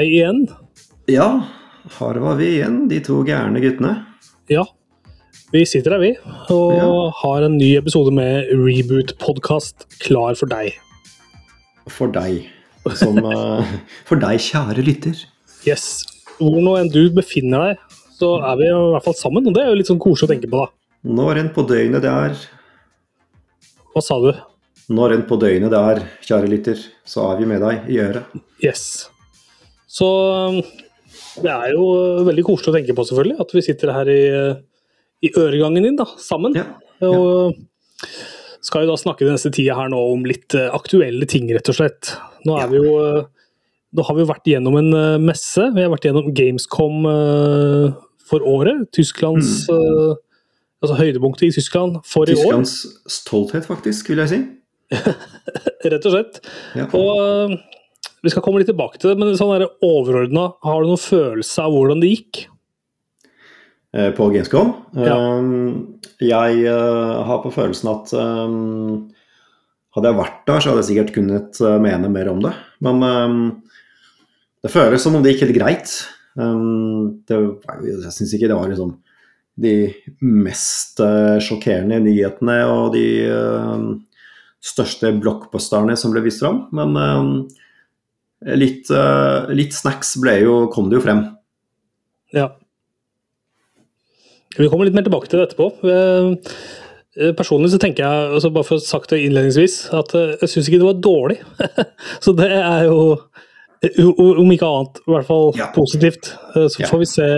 Hei 0.00 0.06
igjen. 0.16 0.46
Ja, 1.12 1.26
her 1.98 2.18
var 2.24 2.38
vi 2.38 2.46
igjen, 2.54 2.86
de 2.88 3.02
to 3.04 3.18
gærne 3.28 3.60
guttene. 3.60 3.90
Ja, 4.48 4.62
vi 5.52 5.60
sitter 5.68 5.92
her, 5.92 6.00
vi, 6.00 6.10
og 6.54 6.72
Ja. 6.72 6.86
har 7.18 7.42
en 7.44 7.58
ny 7.58 7.76
episode 7.76 8.08
med 8.16 8.48
Reboot-podkast 8.48 9.84
klar 10.00 10.38
for 10.40 10.46
deg. 10.48 10.72
For 11.92 12.08
deg. 12.08 12.46
Som, 12.96 13.18
eh, 13.28 13.74
for 14.08 14.16
deg, 14.16 14.40
kjære 14.40 14.86
lytter. 14.88 15.20
Yes. 15.68 16.06
Hvor 16.38 16.56
nå 16.64 16.78
enn 16.80 16.88
du 16.88 17.10
befinner 17.12 17.66
deg, 17.68 17.84
så 18.16 18.38
er 18.40 18.56
vi 18.56 18.70
i 18.72 18.72
hvert 18.72 19.04
fall 19.04 19.20
sammen, 19.20 19.46
og 19.48 19.52
det 19.52 19.66
er 19.66 19.68
jo 19.68 19.76
litt 19.82 19.92
sånn 19.92 20.00
koselig 20.00 20.30
å 20.30 20.32
tenke 20.32 20.48
på, 20.48 20.64
da. 20.64 20.72
Når 21.12 21.42
enn 21.44 21.52
på 21.52 21.68
døgnet 21.68 22.00
det 22.08 22.16
er, 22.16 22.40
Hva 23.92 24.00
sa 24.00 24.16
du? 24.16 24.32
når 24.88 25.18
enn 25.20 25.28
på 25.28 25.36
døgnet 25.36 25.68
det 25.76 25.84
er, 25.92 26.04
kjære 26.24 26.48
lytter, 26.56 26.86
så 27.04 27.34
er 27.34 27.42
vi 27.44 27.52
med 27.52 27.60
deg 27.60 27.84
i 27.92 28.00
øret. 28.00 28.40
Yes. 28.64 29.10
Så 29.90 30.06
um, 30.06 30.60
det 31.42 31.50
er 31.50 31.74
jo 31.74 31.84
veldig 32.28 32.44
koselig 32.46 32.72
å 32.72 32.76
tenke 32.78 32.96
på, 32.96 33.06
selvfølgelig, 33.08 33.38
at 33.42 33.54
vi 33.56 33.64
sitter 33.66 33.94
her 33.94 34.10
i, 34.12 34.22
i 35.26 35.32
øregangen 35.34 35.86
din, 35.86 35.98
da, 35.98 36.06
sammen. 36.20 36.54
Ja. 36.58 36.68
Og 37.06 37.56
skal 38.62 38.84
jo 38.84 38.92
da 38.92 39.00
snakke 39.00 39.24
den 39.24 39.34
neste 39.34 39.52
tida 39.56 39.76
her 39.78 39.90
nå 39.92 40.00
om 40.12 40.26
litt 40.28 40.54
aktuelle 40.68 41.26
ting, 41.30 41.48
rett 41.54 41.70
og 41.72 41.78
slett. 41.80 42.14
Nå 42.46 42.58
er 42.58 42.66
Ja. 42.66 42.72
vi 42.72 42.82
jo 42.84 42.96
Nå 43.90 44.04
har 44.06 44.14
vi 44.14 44.22
jo 44.22 44.28
vært 44.28 44.46
gjennom 44.46 44.76
en 44.78 44.94
messe. 45.26 45.64
Vi 45.74 45.82
har 45.82 45.90
vært 45.90 46.04
gjennom 46.06 46.28
Gamescom 46.30 47.00
for 48.30 48.44
året. 48.46 48.84
Tysklands 48.94 49.64
mm. 49.66 50.12
Altså 50.80 50.96
høydepunktet 50.96 51.50
i 51.50 51.56
Tyskland 51.58 51.98
for 52.08 52.24
i 52.30 52.32
år, 52.32 52.38
Tysklands 52.38 52.74
stolthet, 53.10 53.66
faktisk, 53.68 54.08
vil 54.08 54.22
jeg 54.22 54.30
si. 54.30 54.38
rett 55.92 56.06
og 56.08 56.14
slett. 56.14 56.38
Ja. 56.78 56.86
Og 56.96 57.58
vi 58.22 58.32
skal 58.32 58.44
komme 58.44 58.60
litt 58.60 58.68
tilbake 58.70 59.00
til 59.00 59.12
det, 59.12 59.18
men 59.20 59.36
sånn 59.38 59.66
overordna, 59.84 60.50
har 60.66 60.82
du 60.82 60.90
noen 60.90 61.00
følelse 61.00 61.64
av 61.64 61.74
hvordan 61.74 62.02
det 62.02 62.14
gikk? 62.14 62.44
Eh, 63.96 64.10
På 64.14 64.28
Gamescom. 64.30 64.72
Ja. 64.94 65.16
Um, 65.16 65.98
Jeg 66.20 66.62
eh, 66.68 67.22
har 67.26 67.42
på 67.42 67.50
følelsen 67.54 67.90
at 67.90 68.12
um, 68.14 69.08
hadde 69.96 70.12
jeg 70.12 70.18
vært 70.20 70.42
der, 70.46 70.60
så 70.60 70.70
hadde 70.70 70.82
jeg 70.84 70.90
sikkert 70.92 71.14
kunnet 71.16 71.60
eh, 71.64 71.78
mene 71.82 72.10
mer 72.12 72.30
om 72.30 72.42
det. 72.44 72.52
Men 72.84 73.02
um, 73.02 73.38
det 74.62 74.70
føles 74.70 75.02
som 75.02 75.16
om 75.16 75.24
det 75.24 75.34
gikk 75.34 75.48
helt 75.48 75.58
greit. 75.58 75.94
Det, 76.36 77.36
jeg 77.82 78.12
syns 78.14 78.32
ikke 78.36 78.46
det 78.48 78.56
var 78.56 78.68
liksom 78.70 78.92
de 79.60 79.72
mest 80.22 81.00
sjokkerende 81.42 81.98
nyhetene 82.04 82.54
og 82.70 82.94
de 82.94 83.02
største 84.62 85.10
blockbusterne 85.18 85.96
som 85.98 86.14
ble 86.14 86.22
vist 86.28 86.44
fram. 86.44 86.62
Men 86.76 86.94
litt, 88.46 88.90
eh, 88.90 89.50
litt 89.54 89.74
snacks 89.76 90.14
jo, 90.40 90.66
kom 90.72 90.90
det 90.90 90.98
jo 91.00 91.04
frem. 91.04 91.24
Ja. 92.32 92.48
Vi 94.56 94.68
kommer 94.68 94.84
litt 94.86 94.94
mer 94.96 95.06
tilbake 95.06 95.28
til 95.30 95.40
det 95.40 95.48
etterpå. 95.50 95.68
Eh, 95.84 96.30
eh, 97.20 97.32
Personlig 97.38 97.70
så 97.70 97.78
tenker 97.82 98.04
jeg, 98.04 98.32
altså 98.34 98.52
bare 98.52 98.66
for 98.66 98.80
å 98.80 98.84
sagt 98.84 99.10
det 99.10 99.22
innledningsvis, 99.26 99.92
at 99.94 100.14
jeg 100.14 100.48
syns 100.50 100.68
ikke 100.68 100.80
det 100.82 100.88
var 100.90 101.04
dårlig. 101.04 101.38
så 102.24 102.34
det 102.36 102.50
er 102.50 102.88
jo, 102.88 103.18
om 104.40 104.50
ikke 104.52 104.68
annet, 104.68 104.98
i 105.06 105.10
hvert 105.14 105.28
fall 105.28 105.52
Ja. 105.56 105.70
positivt. 105.72 106.32
Så 106.54 106.84
får 106.88 106.98
vi 107.00 107.08
se 107.08 107.28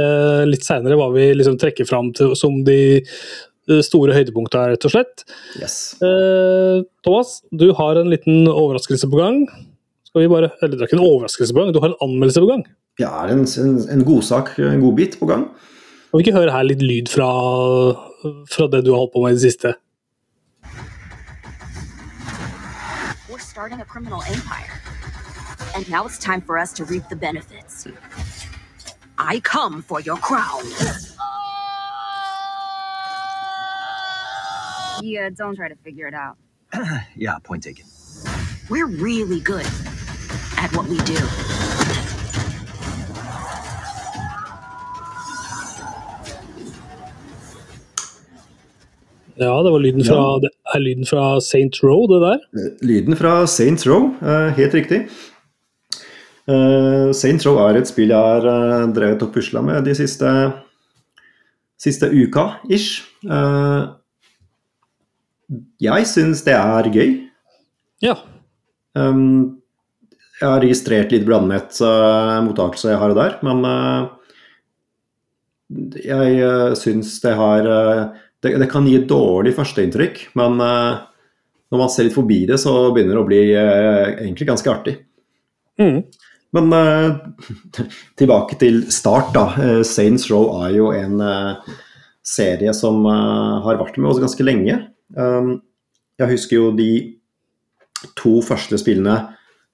litt 0.48 0.64
seinere 0.66 0.96
hva 0.98 1.12
vi 1.14 1.28
liksom 1.36 1.58
trekker 1.60 1.86
fram 1.86 2.12
til, 2.16 2.34
som 2.38 2.62
de 2.66 2.80
store 3.86 4.14
høydepunktene, 4.16 4.72
rett 4.72 4.86
og 4.88 4.90
slett. 4.94 5.22
Yes. 5.60 5.76
Eh, 6.02 6.82
Thomas, 7.06 7.42
du 7.54 7.70
har 7.78 8.00
en 8.00 8.10
liten 8.10 8.48
overraskelse 8.50 9.08
på 9.10 9.20
gang. 9.20 9.44
Skal 10.12 10.22
vi 10.22 10.28
bare, 10.28 10.50
eller 10.60 10.76
det 10.76 10.82
er 10.84 10.90
ikke 10.90 10.96
en 10.98 11.06
overraskelse 11.08 11.54
på 11.56 11.60
gang, 11.62 11.70
du 11.72 11.78
har 11.80 11.88
en 11.88 12.02
anmeldelse 12.04 12.40
på 12.44 12.48
gang. 12.50 12.62
Ja, 13.00 13.08
er 13.24 13.30
en, 13.32 13.46
en, 13.48 13.76
en 13.94 14.02
godsak, 14.04 14.50
en 14.60 14.80
godbit 14.80 15.14
på 15.16 15.26
gang. 15.26 15.46
Kan 16.10 16.18
vi 16.18 16.24
ikke 16.26 16.34
høre 16.36 16.52
her 16.52 16.66
litt 16.66 16.82
lyd 16.84 17.08
fra, 17.08 17.28
fra 18.52 18.66
det 18.68 18.82
du 18.84 18.90
har 18.92 18.98
holdt 19.00 19.14
på 19.14 19.22
med 19.22 19.32
i 19.32 19.38
det 19.38 19.44
siste? 19.46 19.72
We're 23.30 23.40
starting 23.40 23.80
a 23.80 23.86
criminal 23.86 24.20
empire. 24.28 24.76
And 25.74 25.88
now 25.88 26.04
it's 26.04 26.18
time 26.18 26.42
for 26.42 26.58
us 26.58 26.74
to 26.74 26.84
reap 26.84 27.08
the 27.08 27.16
benefits. 27.16 27.88
I 29.16 29.40
come 29.40 29.80
for 29.80 30.02
your 30.02 30.18
crown. 30.18 30.68
Yeah, 35.00 35.30
don't 35.30 35.56
try 35.56 35.70
to 35.70 35.76
figure 35.82 36.06
it 36.06 36.14
out. 36.14 36.36
Yeah, 37.16 37.38
point 37.38 37.62
taken. 37.62 37.86
We're 38.68 38.92
really 39.00 39.40
good 39.40 39.64
at 40.62 40.72
what 40.76 40.88
we 40.88 40.96
do. 40.96 41.18
Ja, 49.34 49.62
det 49.62 49.70
var 49.70 49.80
lyden 49.80 50.04
fra, 50.04 50.18
ja. 50.42 50.50
er 50.74 50.80
lyden 50.80 51.06
fra 51.08 51.36
St. 51.40 51.80
Row, 51.82 52.04
det 52.10 52.20
der. 52.22 52.42
Lyden 52.86 53.16
fra 53.18 53.46
Saints 53.46 53.86
Row, 53.86 54.12
eh, 54.22 54.52
helt 54.58 54.74
riktig. 54.74 55.00
Eh, 56.46 57.12
Saints 57.12 57.46
Row 57.46 57.58
er 57.64 57.80
et 57.80 57.88
spill 57.90 58.12
jeg 58.12 58.18
har 58.18 58.46
eh, 58.46 58.86
drevet 58.94 59.24
og 59.24 59.32
pusla 59.34 59.62
med 59.64 59.82
de 59.88 59.96
siste, 59.98 60.28
siste 61.80 62.10
uka, 62.12 62.60
ish. 62.70 63.02
Eh, 63.26 63.88
jeg 65.82 66.06
syns 66.12 66.44
det 66.46 66.54
er 66.54 66.92
gøy. 66.92 67.18
Ja. 68.02 68.14
Um, 68.94 69.61
jeg 70.42 70.50
har 70.50 70.62
registrert 70.64 71.12
litt 71.14 71.24
blandet 71.26 71.78
uh, 71.84 72.40
mottakelse 72.42 72.90
jeg 72.90 72.98
har 72.98 73.14
der, 73.14 73.36
men 73.46 73.62
uh, 73.62 74.10
jeg 76.02 76.40
uh, 76.42 76.72
syns 76.78 77.14
det 77.22 77.36
har 77.38 77.68
det, 78.42 78.56
det 78.58 78.68
kan 78.72 78.88
gi 78.88 78.96
et 78.98 79.06
dårlig 79.08 79.54
førsteinntrykk, 79.54 80.24
men 80.38 80.58
når 80.58 81.78
man 81.78 81.90
ser 81.94 82.08
litt 82.08 82.16
forbi 82.16 82.40
det, 82.50 82.58
så 82.58 82.90
begynner 82.90 83.14
det 83.14 83.20
å 83.22 83.28
bli 83.28 83.42
egentlig 83.54 84.48
ganske 84.48 84.72
artig. 84.72 84.96
Mm. 85.78 86.00
Men 86.58 86.74
tilbake 88.18 88.58
til 88.58 88.82
start, 88.92 89.30
da. 89.36 89.46
Saints 89.86 90.26
Row 90.32 90.58
er 90.66 90.74
jo 90.74 90.90
en 90.90 91.22
serie 92.26 92.74
som 92.74 93.06
har 93.06 93.78
vært 93.78 94.00
med 94.02 94.10
oss 94.10 94.20
ganske 94.20 94.44
lenge. 94.44 94.80
Jeg 95.14 96.32
husker 96.34 96.58
jo 96.58 96.74
de 96.74 96.90
to 98.18 98.40
første 98.42 98.82
spillene 98.82 99.20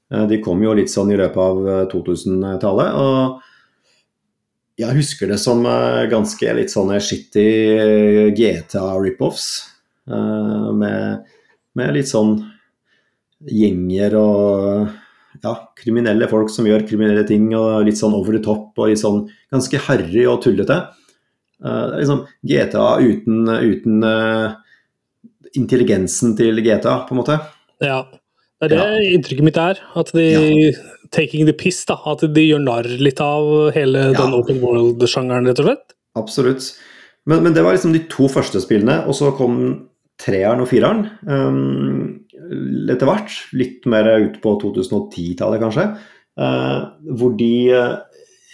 De 0.09 0.39
kom 0.41 0.63
jo 0.65 0.73
litt 0.77 0.89
sånn 0.89 1.11
i 1.13 1.19
løpet 1.21 1.37
av 1.37 1.59
uh, 1.67 1.83
2000-tallet. 1.91 2.95
Og 2.97 4.81
jeg 4.81 4.97
husker 4.97 5.29
det 5.29 5.37
som 5.43 5.61
uh, 5.69 6.07
ganske 6.09 6.55
litt 6.57 6.73
sånne 6.73 7.01
shitty 7.03 7.49
GTA-rip-offs. 8.39 9.49
Med, 10.09 11.27
med 11.77 11.91
litt 11.93 12.09
sånn 12.09 12.39
gjenger 13.45 14.15
og 14.17 14.87
ja, 15.43 15.53
kriminelle 15.77 16.25
folk 16.31 16.49
som 16.49 16.65
gjør 16.65 16.87
kriminelle 16.89 17.27
ting, 17.29 17.51
og 17.53 17.85
litt 17.85 18.01
sånn 18.01 18.17
over 18.17 18.33
the 18.33 18.41
top 18.41 18.81
og 18.81 18.89
litt 18.89 19.03
sånn 19.03 19.27
ganske 19.53 19.83
harry 19.85 20.25
og 20.25 20.41
tullete. 20.47 20.79
Liksom 21.61 22.25
GTA 22.49 22.87
uten, 23.05 23.53
uten 23.53 24.09
intelligensen 25.61 26.33
til 26.41 26.65
GTA, 26.65 27.03
på 27.05 27.13
en 27.13 27.21
måte. 27.21 27.39
ja. 27.85 28.01
Det 28.59 28.75
er 28.75 28.75
det 28.75 29.11
inntrykket 29.15 29.47
mitt 29.47 29.59
er. 29.63 29.79
At 29.99 30.11
de 30.17 30.73
taking 31.15 31.47
the 31.47 31.55
piss, 31.55 31.85
da. 31.87 31.99
At 32.11 32.25
de 32.35 32.45
gjør 32.45 32.63
narr 32.65 32.89
litt 33.01 33.21
av 33.23 33.73
hele 33.77 34.11
Ja. 34.11 34.19
den 34.19 34.35
open 34.35 34.61
world-sjangeren, 34.61 35.47
rett 35.47 35.61
og 35.63 35.69
slett. 35.71 35.95
Absolutt. 36.19 36.73
Men, 37.27 37.43
men 37.45 37.55
det 37.55 37.63
var 37.63 37.77
liksom 37.77 37.93
de 37.93 38.03
to 38.11 38.29
første 38.29 38.61
spillene, 38.61 39.07
og 39.07 39.15
så 39.15 39.31
kom 39.37 39.89
treeren 40.19 40.65
og 40.65 40.69
fireren 40.69 41.07
um, 41.29 42.25
etter 42.91 43.07
hvert. 43.07 43.31
Litt 43.55 43.87
mer 43.87 44.09
ut 44.25 44.41
på 44.43 44.57
2010-tallet, 44.63 45.63
kanskje. 45.63 45.89
Uh, 46.39 46.91
hvor 47.19 47.35
de 47.39 47.53
uh, 47.75 47.99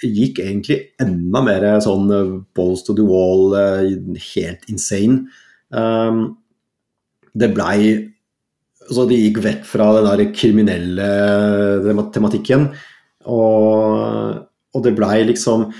gikk 0.04 0.40
egentlig 0.42 0.80
enda 1.00 1.40
mer 1.44 1.64
sånn 1.80 2.10
eh, 2.12 2.32
balls 2.56 2.82
to 2.84 2.92
the 2.92 3.04
wall, 3.08 3.54
helt 3.54 4.66
insane. 4.68 5.30
Um, 5.72 6.36
det 7.32 7.54
blei 7.54 8.12
Så 8.90 9.06
de 9.08 9.16
gikk 9.16 9.40
vekk 9.44 9.64
fra 9.68 9.88
den 9.96 10.08
der 10.08 10.32
kriminelle 10.36 11.08
tema- 11.86 12.10
tematikken, 12.12 12.68
og, 13.24 14.42
og 14.74 14.84
det 14.84 14.94
blei 14.98 15.22
liksom 15.30 15.70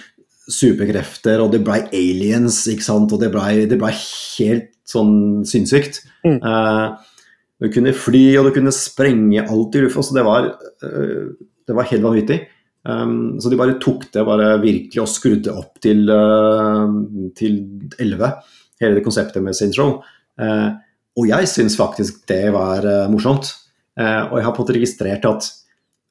superkrefter, 0.49 1.41
og 1.41 1.53
det 1.53 1.63
blei 1.65 1.83
aliens, 1.93 2.63
ikke 2.69 2.85
sant, 2.85 3.13
og 3.13 3.21
det 3.21 3.31
blei 3.33 3.67
ble 3.69 3.93
helt 3.93 4.71
sånn 4.89 5.45
sinnssykt. 5.49 6.03
Mm. 6.25 6.39
Eh, 6.39 7.21
du 7.65 7.71
kunne 7.73 7.95
fly, 7.97 8.25
og 8.39 8.49
du 8.49 8.57
kunne 8.59 8.75
sprenge 8.75 9.45
alt 9.45 9.77
i 9.77 9.85
lufta, 9.85 10.05
så 10.05 10.17
det 10.17 10.25
var, 10.27 10.51
eh, 10.85 11.33
det 11.69 11.77
var 11.77 11.89
helt 11.89 12.05
vanvittig. 12.05 12.41
Um, 12.85 13.41
så 13.41 13.49
de 13.49 13.57
bare 13.57 13.79
tok 13.81 14.11
det 14.13 14.27
bare 14.29 14.59
virkelig 14.61 15.01
og 15.01 15.09
skrudde 15.09 15.55
opp 15.57 15.79
til, 15.81 16.03
uh, 16.13 16.91
til 17.33 17.63
11, 17.97 18.35
hele 18.83 18.99
det 18.99 19.05
konseptet 19.07 19.41
med 19.41 19.57
Saints 19.57 19.79
Row. 19.81 20.03
Eh, 20.37 20.69
og 21.15 21.29
jeg 21.31 21.51
syns 21.51 21.77
faktisk 21.79 22.25
det 22.31 22.49
var 22.55 22.87
uh, 22.87 23.11
morsomt. 23.13 23.53
Uh, 23.95 24.33
og 24.33 24.39
jeg 24.41 24.47
har 24.49 24.57
fått 24.57 24.73
registrert 24.75 25.29
at 25.29 25.51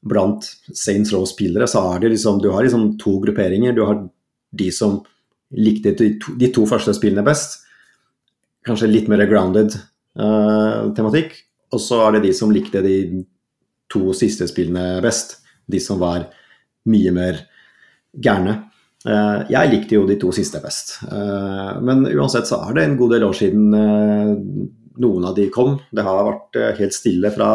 blant 0.03 0.47
Saints 0.75 1.11
Row-spillere 1.15 1.67
så 1.67 1.83
er 1.93 2.03
det 2.03 2.13
liksom 2.15 2.41
Du 2.43 2.49
har 2.51 2.63
liksom 2.63 2.97
to 2.99 3.17
grupperinger. 3.23 3.75
Du 3.75 3.83
har 3.87 3.99
de 4.51 4.71
som 4.71 5.01
likte 5.53 5.93
de 5.97 6.13
to, 6.21 6.35
de 6.39 6.49
to 6.53 6.65
første 6.69 6.95
spillene 6.95 7.25
best. 7.25 7.59
Kanskje 8.63 8.91
litt 8.91 9.09
mer 9.11 9.25
grounded 9.27 9.75
uh, 9.75 10.91
tematikk. 10.95 11.35
Og 11.73 11.81
så 11.81 11.99
er 12.05 12.15
det 12.15 12.27
de 12.27 12.35
som 12.37 12.51
likte 12.53 12.83
de 12.85 12.97
to 13.91 14.13
siste 14.15 14.47
spillene 14.47 15.01
best. 15.03 15.41
De 15.67 15.81
som 15.83 15.99
var 15.99 16.29
mye 16.89 17.11
mer 17.15 17.43
gærne. 18.23 18.61
Uh, 19.03 19.43
jeg 19.51 19.71
likte 19.71 19.97
jo 19.97 20.05
de 20.07 20.15
to 20.19 20.31
siste 20.35 20.63
best. 20.63 20.95
Uh, 21.11 21.75
men 21.83 22.05
uansett 22.07 22.47
så 22.47 22.61
er 22.69 22.77
det 22.77 22.87
en 22.87 22.97
god 22.99 23.17
del 23.17 23.27
år 23.27 23.35
siden 23.35 23.75
noen 25.01 25.25
av 25.29 25.37
de 25.37 25.47
kom. 25.53 25.77
Det 25.91 26.05
har 26.05 26.27
vært 26.27 26.59
helt 26.79 26.95
stille 26.95 27.31
fra 27.33 27.49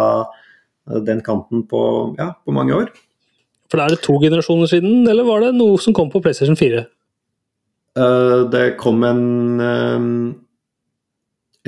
den 1.05 1.20
kanten 1.25 1.67
på, 1.69 1.81
ja, 2.19 2.32
på 2.44 2.55
mange 2.56 2.75
år. 2.75 2.93
For 3.69 3.82
Er 3.85 3.93
det 3.93 4.00
to 4.06 4.17
generasjoner 4.23 4.70
siden, 4.70 5.02
eller 5.11 5.26
var 5.29 5.44
det 5.44 5.52
noe 5.58 5.76
som 5.81 5.94
kom 5.96 6.11
på 6.12 6.23
PlayStation 6.25 6.56
4? 6.58 6.87
det 8.52 8.76
kom 8.79 9.02
en 9.02 10.37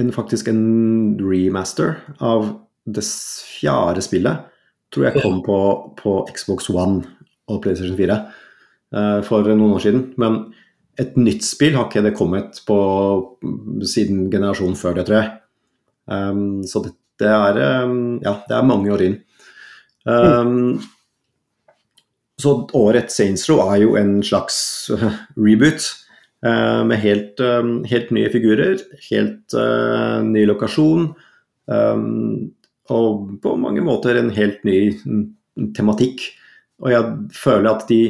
en, 0.01 0.13
faktisk 0.13 0.49
en 0.49 1.19
remaster 1.21 1.97
av 2.19 2.49
det 2.85 3.05
fjerde 3.05 4.03
spillet. 4.05 4.47
Tror 4.91 5.07
jeg 5.07 5.23
kom 5.23 5.41
på, 5.47 5.59
på 6.01 6.15
Xbox 6.35 6.71
One 6.73 7.05
og 7.51 7.61
PlayStation 7.63 7.99
4 7.99 8.17
uh, 8.17 8.99
eh, 8.99 9.21
for 9.27 9.47
noen 9.47 9.77
år 9.77 9.85
siden. 9.85 10.07
Men 10.21 10.41
et 11.01 11.15
nytt 11.19 11.47
spill 11.47 11.77
har 11.79 11.87
ikke 11.89 12.03
det 12.09 12.17
kommet 12.19 12.59
på 12.67 12.79
siden 13.87 14.27
generasjonen 14.33 14.79
før 14.79 14.99
det, 14.99 15.07
tror 15.07 15.21
jeg. 15.21 15.37
Um, 16.11 16.63
så 16.67 16.83
det, 16.85 16.95
det, 17.23 17.31
er 17.31 17.61
um, 17.87 18.19
Ja, 18.25 18.41
det 18.49 18.57
er 18.57 18.67
mange 18.67 18.91
år 18.95 19.05
inn. 19.07 19.19
Um, 20.05 20.51
mm. 20.51 20.89
Så 22.41 22.55
årets 22.75 23.19
Saints 23.21 23.45
Row 23.51 23.61
er 23.69 23.83
jo 23.85 23.97
en 24.01 24.21
slags 24.25 24.89
reboot. 25.37 25.91
Uh, 26.41 26.81
med 26.89 27.03
helt, 27.03 27.41
um, 27.45 27.83
helt, 27.85 28.09
nye 28.17 28.31
figurer, 28.33 28.81
helt 29.11 29.53
uh, 29.53 30.23
ny 30.25 30.47
lokasjon. 30.49 31.11
Um, 31.69 32.55
og 32.91 33.37
på 33.45 33.55
mange 33.61 33.85
måter 33.85 34.17
en 34.19 34.33
helt 34.35 34.65
ny 34.67 34.79
tematikk. 35.77 36.25
Og 36.81 36.95
jeg 36.95 37.11
føler 37.37 37.69
at 37.71 37.85
de, 37.91 38.01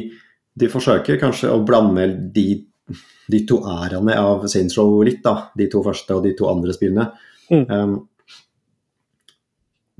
de 0.55 0.69
forsøker 0.71 1.19
kanskje 1.21 1.51
å 1.51 1.59
blande 1.67 2.07
de, 2.33 2.61
de 3.31 3.41
to 3.49 3.59
æraene 3.67 4.15
av 4.15 4.47
Saints 4.51 4.79
Row 4.79 5.01
litt, 5.05 5.19
da. 5.25 5.51
De 5.57 5.67
to 5.71 5.83
første 5.85 6.15
og 6.15 6.23
de 6.25 6.31
to 6.37 6.47
andre 6.49 6.75
spillene. 6.77 7.09
Mm. 7.51 7.99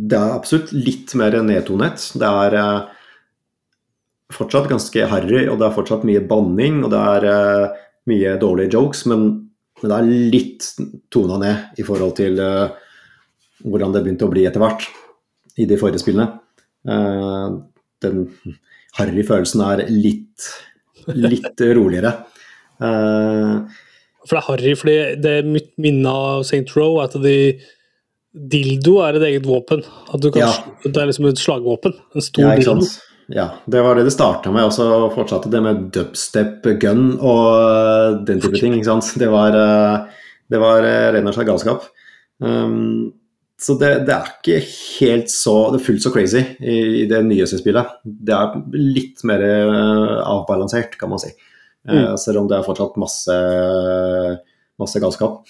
Det 0.01 0.17
er 0.17 0.33
absolutt 0.33 0.71
litt 0.73 1.13
mer 1.19 1.35
nedtonet. 1.45 2.07
Det 2.17 2.29
er 2.45 2.55
uh, 2.57 2.89
fortsatt 4.33 4.69
ganske 4.71 5.07
harry, 5.11 5.43
og 5.45 5.59
det 5.59 5.67
er 5.67 5.75
fortsatt 5.75 6.07
mye 6.07 6.23
banning. 6.25 6.81
Og 6.85 6.93
det 6.93 7.01
er 7.15 7.27
uh, 7.29 7.81
mye 8.09 8.35
dårlige 8.41 8.77
jokes, 8.77 9.05
men, 9.11 9.29
det 9.81 9.95
er 9.95 10.09
litt 10.29 10.65
tona 11.09 11.39
ned 11.41 11.79
i 11.81 11.83
forhold 11.85 12.11
til 12.19 12.37
uh, 12.37 12.69
hvordan 13.65 13.95
det 13.95 14.03
begynte 14.05 14.27
å 14.27 14.33
bli 14.33 14.43
etter 14.45 14.61
hvert 14.61 14.85
i 15.57 15.65
de 15.65 15.77
forrige 15.77 16.03
spillene. 16.03 16.27
Den 18.01 18.19
harry 18.97 19.23
følelsen 19.25 19.63
er 19.65 19.81
litt, 19.89 20.45
litt 21.17 21.65
roligere. 21.73 22.13
Uh, 22.81 23.65
for 24.25 24.37
det 24.37 24.41
er 24.41 24.47
harry 24.47 24.73
fordi 24.77 24.97
det 25.21 25.37
er 25.39 25.47
mitt 25.49 25.71
minne 25.81 26.11
av 26.11 26.43
St. 26.45 26.65
Row 26.77 26.99
at 27.03 27.15
de 27.21 27.37
dildo 28.31 28.97
er 29.03 29.17
et 29.17 29.27
eget 29.27 29.47
våpen. 29.47 29.81
At 29.83 30.27
kan, 30.31 30.43
ja. 30.43 30.51
Det 30.85 30.95
er 30.95 31.09
liksom 31.09 31.27
et 31.31 31.41
slagvåpen. 31.41 31.95
En 32.15 32.23
stor 32.23 32.45
ja, 32.45 32.57
dildo. 32.59 32.91
Ja, 33.31 33.47
det 33.65 33.81
var 33.83 33.95
det 33.95 34.05
det 34.07 34.13
starta 34.15 34.51
med, 34.51 34.67
og 34.67 34.73
så 34.75 34.87
fortsatte 35.15 35.51
det 35.51 35.61
med 35.63 35.87
dubstep 35.95 36.67
gun 36.81 37.15
og 37.17 37.47
eh, 37.55 38.19
den 38.27 38.43
type 38.43 38.59
ting. 38.59 38.75
ikke 38.75 38.89
sant? 38.89 39.13
Det 39.19 39.29
var, 39.31 39.55
eh, 39.55 40.29
det 40.51 40.61
var 40.61 40.87
eh, 40.87 41.09
ren 41.15 41.27
og 41.29 41.35
skjær 41.35 41.47
galskap. 41.47 41.87
Um, 42.41 43.11
så 43.61 43.75
det, 43.77 43.91
det, 44.07 44.15
er 44.15 44.31
ikke 44.31 44.57
helt 44.65 45.29
så 45.29 45.53
det 45.69 45.77
er 45.77 45.85
fullt 45.85 46.01
så 46.01 46.09
crazy 46.09 46.41
i, 46.41 46.77
i 47.03 47.05
det 47.09 47.19
nyeste 47.27 47.59
spillet. 47.61 47.99
Det 48.03 48.33
er 48.33 48.55
litt 48.73 49.21
mer 49.29 49.43
avbalansert, 50.25 50.97
kan 50.99 51.11
man 51.13 51.21
si. 51.21 51.29
Mm. 51.89 51.97
Uh, 51.97 52.15
selv 52.21 52.43
om 52.43 52.47
det 52.49 52.59
er 52.59 52.65
fortsatt 52.65 52.97
masse, 53.01 53.35
masse 54.81 55.01
galskap. 55.01 55.41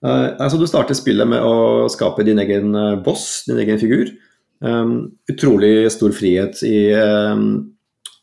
Uh, 0.00 0.32
altså 0.40 0.56
du 0.56 0.66
starter 0.70 0.96
spillet 0.96 1.28
med 1.28 1.44
å 1.44 1.88
skape 1.92 2.24
din 2.24 2.40
egen 2.42 2.74
boss, 3.04 3.44
din 3.48 3.60
egen 3.64 3.80
figur. 3.80 4.12
Um, 4.60 5.16
utrolig 5.30 5.88
stor 5.92 6.12
frihet 6.12 6.58
i, 6.68 6.92
um, 6.92 7.72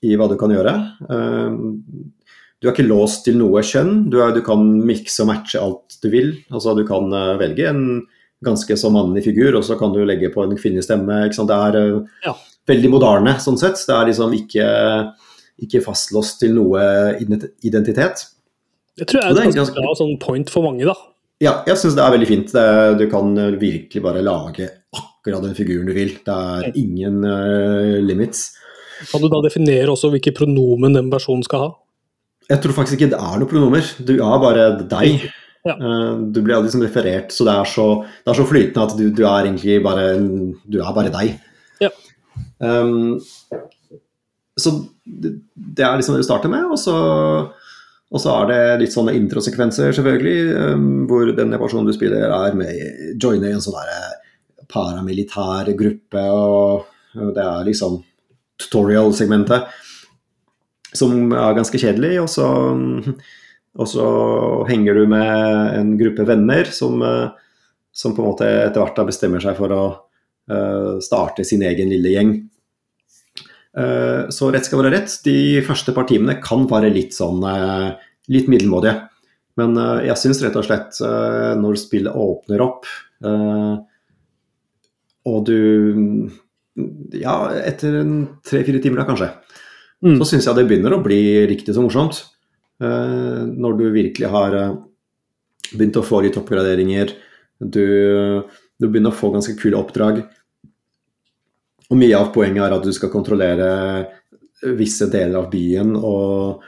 i, 0.05 0.13
hva 0.13 0.27
du 0.29 0.35
kan 0.37 0.53
gjøre. 0.53 0.73
Um, 1.09 2.11
du 2.57 2.67
er 2.67 2.73
ikke 2.73 2.87
låst 2.87 3.25
til 3.25 3.39
noe 3.39 3.63
kjønn. 3.65 4.07
Du, 4.11 4.19
er, 4.21 4.35
du 4.35 4.43
kan 4.45 4.61
mikse 4.85 5.23
og 5.23 5.31
matche 5.31 5.61
alt 5.61 5.97
du 6.01 6.09
vil. 6.13 6.35
Altså, 6.53 6.75
du 6.77 6.83
kan 6.87 7.09
uh, 7.13 7.35
velge 7.41 7.65
en 7.69 7.83
ganske 8.45 8.77
så 8.77 8.91
mannlig 8.93 9.25
figur, 9.25 9.55
og 9.57 9.65
så 9.65 9.77
kan 9.79 9.93
du 9.93 10.03
legge 10.05 10.29
på 10.33 10.45
en 10.45 10.53
kvinnestemme. 10.57 11.23
Det 11.33 11.57
er 11.57 11.79
uh, 11.81 12.17
ja. 12.25 12.35
veldig 12.69 12.93
moderne 12.93 13.37
sånn 13.41 13.57
sett. 13.61 13.81
Det 13.85 13.97
er 13.97 14.11
liksom 14.11 14.37
ikke, 14.37 14.67
ikke 15.61 15.83
fastlåst 15.85 16.41
til 16.43 16.55
noe 16.57 16.81
identitet. 17.19 18.25
Det 18.97 19.07
tror 19.09 19.21
jeg 19.21 19.33
er 19.35 19.43
et 19.45 19.57
ganske 19.57 19.77
bra 19.77 19.93
sånn 19.97 20.17
point 20.21 20.49
for 20.51 20.65
mange, 20.65 20.85
da. 20.87 20.95
Ja, 21.43 21.59
jeg 21.69 21.77
syns 21.77 21.97
det 21.97 22.01
er 22.01 22.13
veldig 22.15 22.29
fint. 22.29 22.53
Du 22.97 23.03
kan 23.11 23.35
virkelig 23.61 24.01
bare 24.01 24.23
lage 24.25 24.71
akkurat 24.97 25.43
den 25.45 25.57
figuren 25.57 25.89
du 25.89 25.93
vil. 25.93 26.15
Det 26.25 26.33
er 26.33 26.71
ingen 26.79 27.19
uh, 27.25 27.97
limits. 28.01 28.47
Kan 29.11 29.21
du 29.21 29.29
da 29.29 29.43
definere 29.45 29.91
også 29.93 30.09
hvilke 30.13 30.33
pronomen 30.33 30.97
den 30.97 31.11
personen 31.13 31.45
skal 31.45 31.65
ha? 31.65 31.69
Jeg 32.47 32.63
tror 32.63 32.77
faktisk 32.79 32.97
ikke 32.97 33.11
det 33.11 33.19
er 33.19 33.37
noen 33.37 33.51
pronomer. 33.51 33.91
Du 34.01 34.15
er 34.15 34.41
bare 34.41 34.69
deg. 34.81 35.27
Ja. 35.67 35.75
Uh, 35.75 36.25
du 36.31 36.41
blir 36.41 36.55
aldri 36.55 36.71
liksom 36.71 36.85
referert, 36.85 37.33
så 37.35 37.45
det 37.45 37.57
så, 37.73 37.87
det 38.23 38.33
er 38.33 38.39
så 38.39 38.47
flytende 38.47 38.85
at 38.87 38.97
du, 38.97 39.05
du, 39.11 39.23
er 39.27 39.49
egentlig 39.49 39.81
bare 39.83 40.05
Du 40.63 40.79
er 40.79 40.93
bare 40.95 41.13
deg. 41.13 41.35
Ja. 41.83 41.91
Um, 42.63 43.19
så 44.57 44.73
det, 45.05 45.83
er 45.83 45.97
liksom 45.97 46.15
det 46.15 46.23
du 46.23 46.27
starter 46.27 46.51
med, 46.51 46.65
og 46.73 46.79
så, 46.81 46.95
og 48.09 48.21
så 48.21 48.33
er 48.41 48.49
det 48.49 48.61
litt 48.83 48.95
sånne 48.95 49.13
introsekvenser, 49.17 49.93
selvfølgelig, 49.93 50.37
um, 50.73 50.87
hvor 51.09 51.29
denne 51.37 51.59
personen 51.61 51.89
du 51.89 51.93
spiller, 51.95 52.31
er 52.33 52.57
med 52.57 53.19
joiner 53.21 53.51
i 53.51 53.57
en 53.57 53.63
sånn 53.63 53.77
derre 53.77 54.65
paramilitær 54.67 55.69
gruppe, 55.77 56.23
og 56.33 57.29
det 57.37 57.43
er 57.43 57.67
liksom 57.69 58.01
tutorial-segmentet 58.59 59.69
som 60.97 61.31
er 61.31 61.55
ganske 61.57 61.79
kjedelig. 61.79 62.15
Og 62.23 62.29
så, 62.31 62.47
og 63.77 63.89
så, 63.89 64.07
henger 64.69 64.97
du 64.97 65.05
med 65.11 65.77
en 65.77 65.95
gruppe 65.99 66.25
venner 66.27 66.73
som, 66.73 66.99
som 67.93 68.15
på 68.17 68.23
en 68.23 68.29
måte 68.31 68.49
etter 68.65 68.81
hvert 68.81 69.05
bestemmer 69.07 69.43
seg 69.43 69.57
for 69.59 69.73
å 69.73 69.83
uh, 69.93 70.97
starte 71.03 71.45
sin 71.47 71.63
egen 71.67 71.93
lille 71.93 72.15
gjeng. 72.15 72.37
Uh, 73.77 74.25
så 74.33 74.49
rett 74.53 74.65
skal 74.65 74.81
være 74.81 74.93
rett, 74.95 75.19
de 75.27 75.61
første 75.65 75.93
par 75.93 76.07
timene 76.09 76.39
kan 76.41 76.65
være 76.69 76.89
litt 76.93 77.13
sånn 77.17 77.43
uh, 77.45 77.93
litt 78.33 78.49
middelmådige. 78.51 79.03
Men 79.57 79.73
jeg 80.05 80.13
syns 80.21 80.37
rett 80.45 80.53
og 80.59 80.67
slett 80.67 80.99
når 81.57 81.79
spillet 81.81 82.13
åpner 82.13 82.61
opp 82.61 82.83
og 85.25 85.39
du 85.47 85.57
Ja, 87.17 87.33
etter 87.65 87.95
tre-fire 88.45 88.81
timer 88.83 89.01
da, 89.01 89.07
kanskje, 89.07 89.31
mm. 90.05 90.19
så 90.19 90.27
syns 90.29 90.45
jeg 90.45 90.59
det 90.59 90.67
begynner 90.69 90.93
å 90.93 91.01
bli 91.01 91.17
riktig 91.49 91.73
så 91.73 91.81
morsomt. 91.81 92.19
Når 92.77 93.79
du 93.79 93.85
virkelig 93.95 94.29
har 94.29 94.59
begynt 95.71 95.97
å 95.97 96.05
få 96.05 96.21
litt 96.21 96.37
oppgraderinger, 96.37 97.15
du, 97.57 97.87
du, 98.77 98.85
begynner 98.85 99.09
å 99.09 99.17
få 99.17 99.31
ganske 99.33 99.57
kule 99.57 99.79
oppdrag. 99.79 100.21
Og 101.87 101.99
mye 101.99 102.17
av 102.19 102.33
poenget 102.35 102.65
er 102.65 102.75
at 102.75 102.83
du 102.83 102.91
skal 102.95 103.13
kontrollere 103.13 103.69
visse 104.77 105.07
deler 105.13 105.39
av 105.39 105.49
byen 105.51 105.93
og 105.95 106.63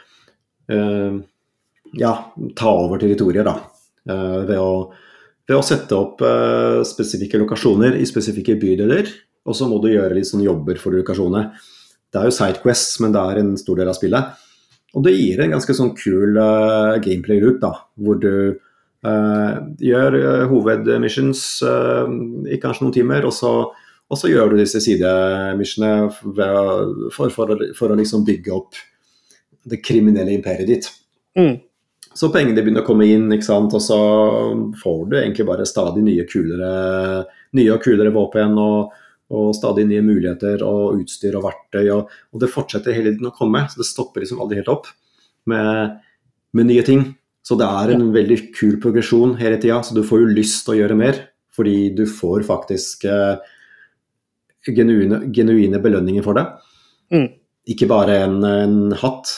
uh, 0.71 1.19
ja, 1.99 2.13
ta 2.55 2.73
over 2.85 3.01
territorier, 3.01 3.47
da. 3.47 3.55
ved 4.05 4.59
å 4.61 4.73
ved 5.49 5.57
å 5.57 5.65
sette 5.65 5.97
opp 5.97 6.21
uh, 6.21 6.85
spesifikke 6.85 7.41
lokasjoner 7.41 7.97
i 7.97 8.05
spesifikke 8.07 8.57
bydeler. 8.61 9.09
Og 9.49 9.57
så 9.57 9.65
må 9.69 9.79
du 9.81 9.89
gjøre 9.89 10.13
litt 10.19 10.29
sånn 10.29 10.45
jobber 10.45 10.77
for 10.77 10.93
lokasjonene. 10.93 11.49
Det 12.09 12.21
er 12.21 12.29
jo 12.29 12.35
Sidequests, 12.35 12.99
men 13.01 13.15
det 13.15 13.23
er 13.23 13.41
en 13.41 13.55
stor 13.57 13.79
del 13.79 13.89
av 13.89 13.97
spillet. 13.97 14.45
Og 14.97 15.05
det 15.05 15.15
gir 15.15 15.41
en 15.41 15.55
ganske 15.55 15.73
sånn 15.77 15.95
kul 15.97 16.37
uh, 16.37 16.97
gameplay-loop, 17.01 17.57
da, 17.63 17.73
hvor 17.97 18.21
du 18.21 18.31
uh, 18.59 19.53
gjør 19.81 20.19
hovedmissions 20.51 21.43
i 21.65 22.61
kanskje 22.61 22.85
noen 22.85 22.97
timer, 22.99 23.25
og 23.29 23.33
så, 23.33 23.53
og 24.09 24.17
så 24.17 24.29
gjør 24.31 24.53
du 24.53 24.59
disse 24.59 24.81
sidemissionene 24.81 26.09
for, 26.13 27.29
for, 27.33 27.57
for, 27.77 27.91
å 27.93 27.97
liksom 27.97 28.23
bygge 28.27 28.53
opp 28.55 28.77
det 29.69 29.81
kriminelle 29.85 30.33
imperiet 30.33 30.69
ditt. 30.69 30.87
Mm. 31.37 31.59
Så 32.17 32.31
pengene 32.33 32.57
begynner 32.57 32.81
å 32.81 32.87
komme 32.87 33.05
inn, 33.05 33.27
ikke 33.35 33.45
sant? 33.45 33.75
og 33.77 33.83
så 33.85 33.99
får 34.81 35.03
du 35.11 35.19
egentlig 35.19 35.45
bare 35.47 35.67
stadig 35.69 36.01
nye, 36.07 36.25
kulere, 36.29 36.71
nye 37.55 37.75
og 37.75 37.85
kulere 37.85 38.13
våpen. 38.15 38.57
Og, 38.57 38.97
og 39.29 39.51
stadig 39.53 39.85
nye 39.85 40.01
muligheter 40.01 40.63
og 40.65 41.03
utstyr 41.03 41.37
og 41.37 41.45
verktøy. 41.45 41.83
Og, 41.93 42.09
og 42.33 42.41
det 42.41 42.49
fortsetter 42.49 42.95
hele 42.97 43.13
tiden 43.13 43.29
å 43.29 43.35
komme, 43.35 43.61
så 43.69 43.81
det 43.81 43.85
stopper 43.85 44.23
liksom 44.23 44.41
aldri 44.41 44.57
helt 44.57 44.71
opp 44.73 44.89
med, 45.49 45.99
med 46.57 46.69
nye 46.71 46.85
ting. 46.87 47.05
Så 47.45 47.57
det 47.59 47.67
er 47.69 47.93
en 47.93 48.09
veldig 48.13 48.39
kul 48.57 48.79
progresjon 48.81 49.37
hele 49.39 49.59
tida, 49.61 49.79
så 49.85 49.95
du 49.95 50.01
får 50.05 50.23
jo 50.23 50.33
lyst 50.33 50.65
til 50.65 50.75
å 50.75 50.79
gjøre 50.81 50.97
mer. 50.97 51.21
Fordi 51.55 51.77
du 51.93 52.03
får 52.09 52.45
faktisk 52.47 53.05
eh, 53.09 53.37
genuine, 54.75 55.21
genuine, 55.35 55.81
belønninger 55.83 56.25
for 56.25 56.37
det. 56.39 56.45
Mm. 57.13 57.29
Ikke 57.69 57.87
bare 57.89 58.17
en, 58.25 58.37
en 58.43 58.77
hatt, 58.97 59.31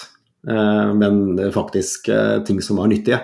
eh, 0.48 0.92
men 0.98 1.40
faktisk 1.56 2.10
eh, 2.12 2.40
ting 2.48 2.62
som 2.64 2.82
var 2.82 2.92
nyttige. 2.92 3.22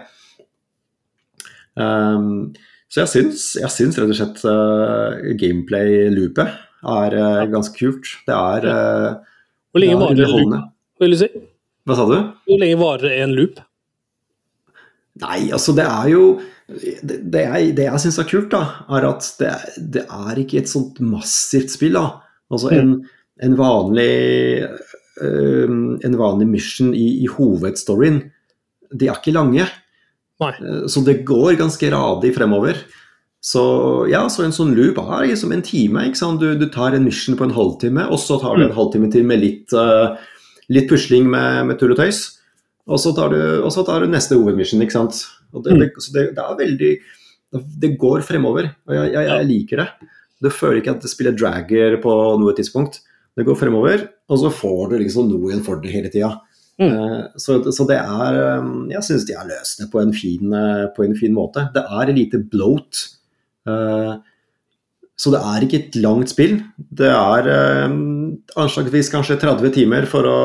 Um, 1.77 2.55
så 2.89 3.03
jeg 3.03 3.11
syns, 3.11 3.43
jeg 3.59 3.69
syns 3.73 3.97
rett 3.99 4.09
og 4.13 4.17
slett 4.17 4.43
uh, 4.47 5.33
gameplay-loopet 5.37 6.53
er 6.87 7.15
uh, 7.19 7.43
ganske 7.51 7.75
kult. 7.75 8.09
Det 8.25 8.33
er, 8.33 8.65
uh, 8.65 9.41
Hvor 9.75 9.83
lenge 9.83 9.99
varer 10.01 11.17
si? 11.19 11.27
Hva 11.87 11.97
sa 11.99 12.05
du? 12.07 12.15
Hvor 12.47 12.61
lenge 12.63 12.79
varer 12.79 13.17
en 13.21 13.35
loop? 13.35 13.59
Nei, 15.21 15.47
altså 15.55 15.73
det 15.77 15.85
er 15.87 16.09
jo 16.11 16.23
Det, 16.67 17.21
det 17.31 17.41
jeg, 17.45 17.67
det 17.77 17.85
jeg 17.85 18.03
syns 18.03 18.17
er 18.19 18.27
kult, 18.27 18.49
da, 18.51 18.63
er 18.91 19.05
at 19.07 19.27
det, 19.39 19.51
det, 19.95 20.01
er 20.03 20.41
ikke 20.41 20.59
et 20.59 20.67
sånt 20.67 20.99
massivt 20.99 21.71
spill. 21.71 21.95
da. 21.95 22.19
Altså 22.51 22.73
en, 22.75 22.91
en 23.43 23.55
vanlig 23.55 24.67
en 25.23 26.17
vanlig 26.19 26.47
mission 26.47 26.91
i, 26.93 27.23
i 27.23 27.27
hovedstoryen, 27.31 28.21
de 28.93 29.07
er 29.07 29.17
ikke 29.17 29.33
lange. 29.35 29.65
Nei. 30.43 30.53
Så 30.91 31.01
det 31.07 31.23
går 31.27 31.57
ganske 31.59 31.89
radig 31.91 32.33
fremover. 32.35 32.83
Så 33.43 33.63
ja, 34.11 34.23
så 34.31 34.43
en 34.43 34.55
sånn 34.55 34.75
loop 34.77 34.99
er 35.01 35.29
liksom 35.31 35.53
en 35.55 35.63
time. 35.65 36.07
ikke 36.07 36.19
sant? 36.19 36.41
Du, 36.41 36.53
du 36.57 36.67
tar 36.73 36.95
en 36.95 37.05
mission 37.05 37.37
på 37.39 37.47
en 37.47 37.55
halvtime, 37.55 38.07
og 38.11 38.19
så 38.21 38.39
tar 38.41 38.57
du 38.57 38.67
en 38.67 38.75
halvtime 38.75 39.09
til 39.13 39.27
med 39.27 39.41
litt, 39.43 39.73
uh, 39.73 40.17
litt 40.73 40.89
pusling 40.89 41.29
med, 41.31 41.67
med 41.69 41.79
tull 41.79 41.95
og 41.95 42.01
tøys. 42.01 42.25
Og 42.87 43.01
så 43.03 43.11
tar 43.15 43.33
du, 43.33 43.39
tar 43.67 44.03
du 44.03 44.11
neste 44.11 44.37
hovedmission, 44.39 44.81
ikke 44.83 44.95
sant. 44.95 45.19
Det, 45.51 45.75
det, 45.79 45.89
så 46.03 46.13
det, 46.15 46.23
det 46.35 46.43
er 46.43 46.59
veldig 46.59 46.91
Det 47.81 47.89
går 47.99 48.23
fremover, 48.27 48.69
og 48.87 48.95
jeg, 48.95 49.11
jeg, 49.15 49.27
jeg 49.29 49.49
liker 49.51 49.81
det. 49.83 49.87
Du 50.43 50.49
føler 50.53 50.81
ikke 50.81 50.93
at 50.95 51.03
det 51.03 51.11
spiller 51.11 51.35
dragger 51.35 51.97
på 52.03 52.13
noe 52.39 52.53
tidspunkt. 52.55 53.01
Det 53.37 53.45
går 53.47 53.57
fremover, 53.59 54.03
og 54.29 54.41
så 54.41 54.51
får 54.53 54.91
du 54.91 54.99
liksom 55.01 55.29
noe 55.31 55.51
igjen 55.51 55.65
for 55.65 55.81
det 55.81 55.93
hele 55.93 56.11
tida. 56.13 56.33
Mm. 56.77 57.33
Så, 57.41 57.57
så, 57.73 57.87
det 57.89 57.97
er 57.97 58.35
Jeg 58.91 59.01
syns 59.07 59.23
de 59.25 59.33
har 59.33 59.47
løst 59.49 59.79
det 59.81 59.87
på 59.89 60.01
en, 60.01 60.11
fin, 60.13 60.51
på 60.93 61.05
en 61.05 61.15
fin 61.17 61.33
måte. 61.33 61.67
Det 61.73 61.83
er 61.83 62.13
lite 62.13 62.41
bloat. 62.51 63.01
Så 65.17 65.33
det 65.33 65.41
er 65.41 65.65
ikke 65.65 65.79
et 65.79 65.97
langt 66.03 66.29
spill. 66.29 66.59
Det 66.77 67.09
er 67.09 67.49
anslagsvis 67.89 69.09
kanskje 69.13 69.39
30 69.41 69.73
timer 69.79 70.05
for 70.09 70.29
å, 70.29 70.37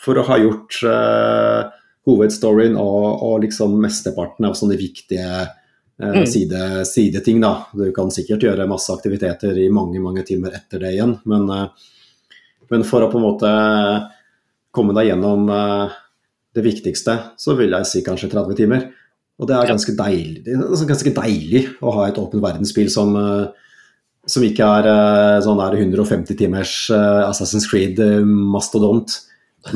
for 0.00 0.16
å 0.16 0.26
ha 0.30 0.38
gjort 0.40 0.80
uh, 0.88 1.70
hovedstoryen 2.08 2.76
og, 2.80 3.06
og, 3.20 3.34
liksom 3.44 3.76
mesteparten 3.82 4.48
av 4.48 4.56
sånne 4.58 4.78
viktige 4.80 5.28
uh, 5.44 6.22
side, 6.24 6.84
sideting. 6.88 7.42
Da. 7.44 7.54
Du 7.76 7.90
kan 7.96 8.12
sikkert 8.14 8.46
gjøre 8.46 8.68
masse 8.70 8.92
aktiviteter 8.94 9.58
i 9.60 9.68
mange 9.72 10.00
mange 10.02 10.24
timer 10.26 10.56
etter 10.56 10.82
det 10.82 10.94
igjen, 10.96 11.18
men, 11.28 11.48
uh, 11.52 12.38
men 12.72 12.86
for 12.88 13.04
å 13.04 13.10
på 13.12 13.20
en 13.20 13.26
måte 13.26 13.52
komme 14.70 14.94
deg 14.94 15.08
gjennom 15.08 15.48
det 16.54 16.62
viktigste, 16.62 17.16
så 17.34 17.56
vil 17.58 17.72
jeg 17.74 17.88
si 17.90 18.02
kanskje 18.06 18.28
30 18.30 18.54
timer. 18.60 18.84
Og 19.42 19.48
det 19.50 19.56
er 19.56 19.66
ganske 19.66 19.94
deilig, 19.98 20.44
det 20.46 20.54
er 20.54 20.86
ganske 20.86 21.12
deilig 21.16 21.64
å 21.82 21.90
ha 21.96 22.04
et 22.06 22.20
åpen 22.22 22.38
verdensspill 22.44 22.86
som, 22.94 23.16
som 24.22 24.46
ikke 24.46 24.68
er 24.76 25.42
sånn 25.42 25.64
er 25.64 25.74
150 25.80 26.38
timers 26.38 26.76
Assassin's 26.94 27.66
Creed-mastodont. 27.66 29.16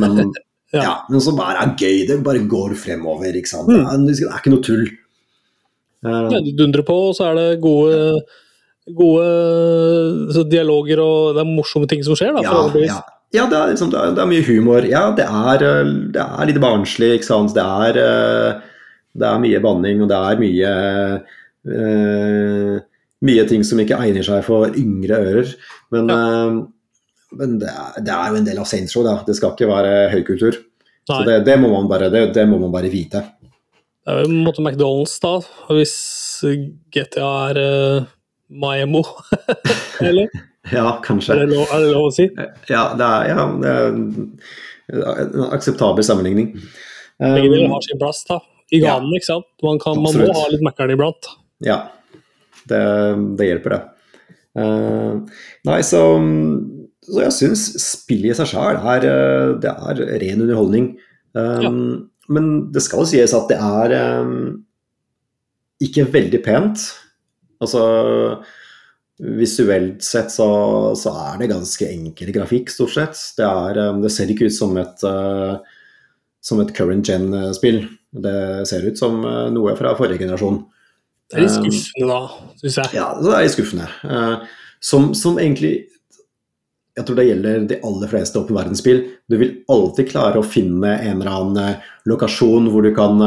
Men, 0.00 0.20
ja. 0.74 0.82
ja. 0.82 0.94
men 1.10 1.24
som 1.24 1.38
bare 1.38 1.64
er 1.64 1.74
gøy. 1.78 2.04
Det 2.08 2.20
bare 2.26 2.44
går 2.50 2.76
fremover. 2.80 3.34
ikke 3.34 3.50
sant? 3.50 3.70
Mm. 3.70 4.06
Det 4.08 4.18
er 4.22 4.38
ikke 4.38 4.54
noe 4.54 4.64
tull. 4.64 4.86
Uh, 6.04 6.28
ja, 6.28 6.40
du 6.44 6.52
dundrer 6.56 6.84
på, 6.84 6.96
og 7.08 7.14
så 7.16 7.30
er 7.30 7.38
det 7.38 7.62
gode, 7.64 8.20
gode 8.92 10.44
dialoger 10.52 11.00
og 11.00 11.32
det 11.32 11.40
er 11.40 11.48
morsomme 11.48 11.88
ting 11.88 12.02
som 12.04 12.18
skjer. 12.18 12.34
da, 12.36 12.44
ja, 12.44 12.64
ja. 12.84 13.02
Ja, 13.34 13.48
det 13.50 13.56
er, 13.58 13.70
liksom, 13.72 13.88
det, 13.90 13.98
er, 13.98 14.12
det 14.14 14.20
er, 14.22 14.28
mye 14.30 14.44
humor. 14.46 14.84
Ja, 14.86 15.08
det 15.16 15.24
er, 15.26 15.64
det 16.14 16.22
er 16.22 16.46
litt 16.46 16.60
barnslig, 16.62 17.16
ikke 17.16 17.26
sant. 17.26 17.54
Det 17.56 17.64
er, 17.64 17.96
det 19.10 19.26
er 19.26 19.40
mye 19.42 19.62
banning, 19.64 20.04
og 20.04 20.10
det 20.12 20.20
er 20.20 20.42
mye 20.42 20.74
uh, 21.72 22.82
Mye 23.24 23.46
ting 23.48 23.62
som 23.64 23.78
ikke 23.80 23.96
egner 24.04 24.20
seg 24.26 24.42
for 24.44 24.74
yngre 24.76 25.16
ører. 25.16 25.52
Men, 25.94 26.10
ja. 26.12 26.18
Men 27.38 27.58
det, 27.62 27.70
er, 27.70 27.98
det, 28.00 28.14
er, 28.14 28.30
jo 28.30 28.40
en 28.40 28.46
del 28.46 28.60
av 28.62 28.68
Saints 28.70 28.94
Row, 28.96 29.04
da. 29.06 29.18
Det 29.26 29.36
skal 29.38 29.54
ikke 29.54 29.70
være 29.70 29.92
høykultur. 30.12 30.58
Nei. 31.10 31.18
Så 31.20 31.38
det, 31.44 31.56
må 31.60 31.70
man 31.72 31.88
bare, 31.90 32.08
det, 32.12 32.46
må 32.48 32.58
man 32.62 32.72
bare 32.72 32.92
vite. 32.92 33.20
Det 34.04 34.12
er 34.12 34.22
jo 34.22 34.30
en 34.30 34.42
måte 34.46 34.64
McDonald's, 34.64 35.16
da. 35.20 35.36
Hvis 35.72 35.94
GTA 36.94 37.30
er 37.50 37.60
uh, 37.60 38.10
Maemo, 38.48 39.04
eller? 40.08 40.32
Ja, 40.72 40.94
kanskje. 41.04 41.34
Er 41.34 41.42
det, 41.44 41.56
lov, 41.58 41.66
er 41.68 41.82
det 41.84 41.88
lov, 41.92 42.06
å 42.08 42.12
si? 42.14 42.24
Ja, 42.70 42.86
det 42.96 43.04
er, 43.04 43.26
ja, 43.28 43.42
det 43.60 43.72
er 43.74 43.90
en 45.34 45.42
akseptabel 45.52 46.06
sammenligning. 46.06 46.54
Begge 47.20 47.50
deler 47.52 47.68
har 47.68 47.84
sin 47.84 48.00
plass 48.00 48.22
da, 48.28 48.38
i 48.72 48.80
ganen, 48.80 49.10
ja, 49.12 49.20
ikke 49.20 49.28
sant? 49.28 49.48
Man, 49.64 49.80
kan, 49.82 50.00
man 50.00 50.16
må 50.16 50.30
ha 50.32 50.46
litt 50.48 50.64
Mækkern 50.64 50.94
iblant. 50.94 51.28
Ja, 51.64 51.82
det, 52.70 52.80
det 53.36 53.50
hjelper, 53.50 53.76
det. 53.76 53.82
Uh, 54.56 55.20
nei, 55.68 55.80
så, 55.84 56.00
så 57.04 57.20
jeg 57.26 57.37
syns 57.37 57.62
spillet 57.82 58.32
i 58.32 58.37
seg 58.38 58.49
sjøl 58.54 58.78
er, 58.80 59.06
det 59.61 59.70
er 59.70 60.02
ren 60.23 60.44
underholdning. 60.44 60.90
Um, 61.37 61.64
ja. 61.64 61.73
Men 62.32 62.50
det 62.73 62.82
skal 62.84 63.06
sies 63.08 63.34
at 63.37 63.50
det 63.50 63.58
er 63.61 63.94
um, 64.25 64.64
ikke 65.84 66.06
veldig 66.12 66.40
pent. 66.44 66.84
Altså 67.62 67.82
Visuelt 69.14 70.02
sett 70.02 70.32
så, 70.34 70.46
så, 70.99 71.12
er 71.30 71.37
det 71.38 71.52
ganske 71.52 71.87
enkel 71.87 72.32
grafikk, 72.34 72.73
stort 72.73 72.96
sett. 72.96 73.20
Det, 73.38 73.46
er, 73.46 73.78
um, 73.92 74.00
det 74.02 74.11
ser 74.11 74.32
ikke 74.32 74.49
ut 74.50 74.56
som 74.56 74.75
et, 74.80 75.04
uh, 75.06 75.61
som 76.42 76.62
et 76.64 76.73
current 76.75 77.06
gen-spill. 77.06 77.84
Det 78.11 78.64
ser 78.66 78.88
ut 78.88 78.99
som 78.99 79.20
uh, 79.23 79.46
noe 79.54 79.76
fra 79.78 79.94
forrige 79.99 80.25
generasjon. 80.25 80.64
Det 81.30 81.38
er 81.38 81.46
litt 81.46 81.54
um, 81.54 81.68
skuffende, 81.70 82.11
da, 82.11 82.50
syns 82.64 82.80
jeg. 82.80 82.90
Ja, 82.99 83.06
det 83.20 83.30
er 83.30 83.46
litt 83.46 83.54
skuffende. 83.54 83.87
Uh, 84.02 84.64
som, 84.84 85.12
som, 85.16 85.38
egentlig 85.38 85.76
Jeg 86.94 87.06
tror 87.06 87.18
det 87.18 87.26
gjelder 87.26 87.68
de 87.70 87.80
aller 87.88 88.10
fleste 88.10 88.38
åpen 88.38 88.56
verdensspill. 88.56 89.00
Du 89.26 89.36
vil 89.40 89.56
alltid 89.72 90.12
klare 90.12 90.38
å 90.38 90.46
finne 90.46 90.92
en 91.00 91.20
eller 91.20 91.32
annen 91.32 91.80
lokasjon 92.06 92.68
hvor 92.70 92.86
du 92.86 92.92
kan 92.94 93.18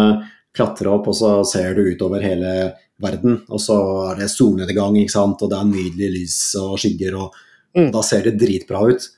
klatre 0.58 0.92
opp, 0.92 1.10
og 1.12 1.18
så 1.18 1.32
ser 1.48 1.76
du 1.76 1.84
utover 1.92 2.24
hele 2.24 2.54
verden. 3.02 3.42
Og 3.52 3.62
så 3.62 3.78
er 4.12 4.22
det 4.22 4.32
solnedgang, 4.34 4.98
ikke 5.02 5.14
sant? 5.14 5.44
og 5.44 5.52
det 5.52 5.60
er 5.60 5.70
nydelig 5.70 6.10
lys 6.16 6.40
og 6.62 6.78
skygger. 6.82 7.20
Og, 7.20 7.38
mm. 7.78 7.92
Da 7.94 8.04
ser 8.06 8.28
det 8.28 8.38
dritbra 8.42 8.84
ut. 8.90 9.12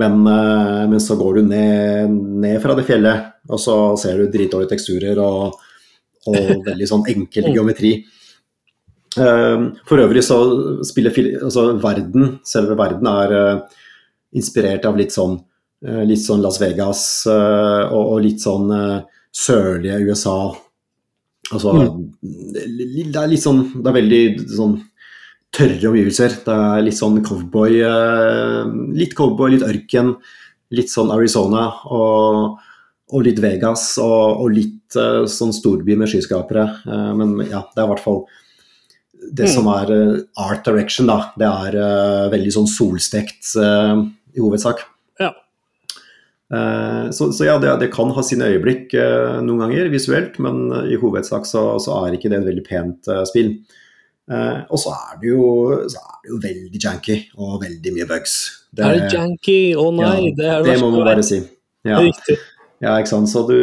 Men, 0.00 0.22
uh, 0.24 0.88
men 0.88 1.00
så 1.04 1.18
går 1.20 1.38
du 1.38 1.50
ned, 1.50 2.14
ned, 2.40 2.56
fra 2.62 2.76
det 2.78 2.86
fjellet, 2.88 3.28
og 3.50 3.60
så 3.60 3.76
ser 4.00 4.22
du 4.22 4.30
dritdårlige 4.32 4.72
teksturer 4.72 5.20
og, 5.20 5.58
og 6.30 6.38
veldig 6.64 6.88
sånn 6.88 7.04
enkel 7.12 7.50
mm. 7.50 7.52
geometri. 7.58 7.92
Uh, 9.12 9.72
for 9.84 10.00
øvrig 10.00 10.22
så 10.24 10.38
spiller 10.88 11.16
altså 11.42 11.72
verden, 11.82 12.38
selve 12.48 12.76
verden, 12.78 13.08
er 13.10 13.34
uh, 13.36 13.80
inspirert 14.32 14.86
av 14.88 14.96
litt 14.96 15.12
sånn, 15.12 15.36
litt 15.82 16.22
sånn 16.22 16.40
Las 16.44 16.60
Vegas 16.62 17.00
og, 17.26 18.12
litt 18.22 18.38
sånn 18.38 18.70
sørlige 19.34 19.96
USA 20.06 20.52
Altså, 21.50 21.72
mm. 21.74 22.02
Det 22.54 23.18
er 23.18 23.30
litt 23.30 23.42
sånn 23.42 23.62
Det 23.74 23.90
er 23.90 23.96
veldig 23.98 24.22
sånn 24.56 24.76
tørre 25.52 25.90
omgivelser. 25.90 26.38
Det 26.46 26.54
er 26.54 26.84
litt 26.86 26.96
sånn 26.96 27.18
cowboy 27.26 27.82
eh, 27.84 28.70
Litt 28.96 29.16
cowboy, 29.18 29.52
litt 29.52 29.66
ørken. 29.66 30.14
Litt 30.72 30.88
sånn 30.88 31.12
Arizona 31.12 31.66
og, 31.92 32.62
og 33.12 33.26
litt 33.26 33.42
Vegas 33.44 33.90
og, 34.00 34.46
og 34.46 34.54
litt 34.54 34.96
sånn 35.28 35.52
storby 35.52 35.98
med 36.00 36.08
skyskapere. 36.08 36.64
Men 37.18 37.34
ja, 37.44 37.60
det 37.74 37.82
er 37.82 37.84
i 37.84 37.90
hvert 37.90 38.04
fall 38.04 38.22
det 39.30 39.46
mm. 39.46 39.52
som 39.54 39.68
er 39.70 39.92
uh, 39.92 40.22
art 40.42 40.64
direction, 40.66 41.06
da. 41.10 41.32
Det 41.38 41.48
er 41.48 42.32
veldig 42.32 42.56
sånn 42.56 42.70
solstekt 42.70 43.54
i 43.56 44.40
hovedsak. 44.40 44.86
Eh, 46.52 47.10
så, 47.10 47.32
så, 47.32 47.44
ja, 47.44 47.58
det, 47.58 47.76
det, 47.80 47.88
kan 47.94 48.10
ha 48.12 48.22
sine 48.24 48.50
øyeblikk 48.52 48.92
eh, 48.98 49.38
noen 49.44 49.64
ganger 49.64 49.88
visuelt, 49.92 50.36
men 50.42 50.66
i 50.84 50.98
hovedsak 51.00 51.48
så, 51.48 51.64
så 51.80 52.02
er 52.02 52.18
ikke 52.18 52.28
det 52.32 52.42
et 52.42 52.50
veldig 52.50 52.64
pent 52.66 53.08
uh, 53.08 53.22
spill. 53.28 53.54
Uh, 54.30 54.60
og 54.68 54.78
så 54.78 54.92
er, 54.92 55.16
det 55.22 55.32
jo, 55.32 55.46
så 55.90 56.02
er 56.02 56.18
det 56.20 56.30
jo 56.30 56.40
veldig 56.44 56.82
janky 56.84 57.16
og 57.38 57.56
veldig 57.64 57.94
mye 57.96 58.08
bugs. 58.10 58.36
Det, 58.70 58.84
er 58.84 59.00
det 59.00 59.16
janky? 59.16 59.58
Å 59.72 59.86
oh, 59.86 59.90
nei, 59.96 60.28
ja, 60.28 60.36
det 60.36 60.50
er 60.50 60.68
det 60.68 60.78
må 60.82 60.92
man 60.92 61.08
bare 61.08 61.24
si. 61.26 61.40
Ja. 61.88 61.98
Ja, 62.82 62.96
ikke 62.98 63.12
sant. 63.12 63.30
Så 63.30 63.44
du, 63.46 63.58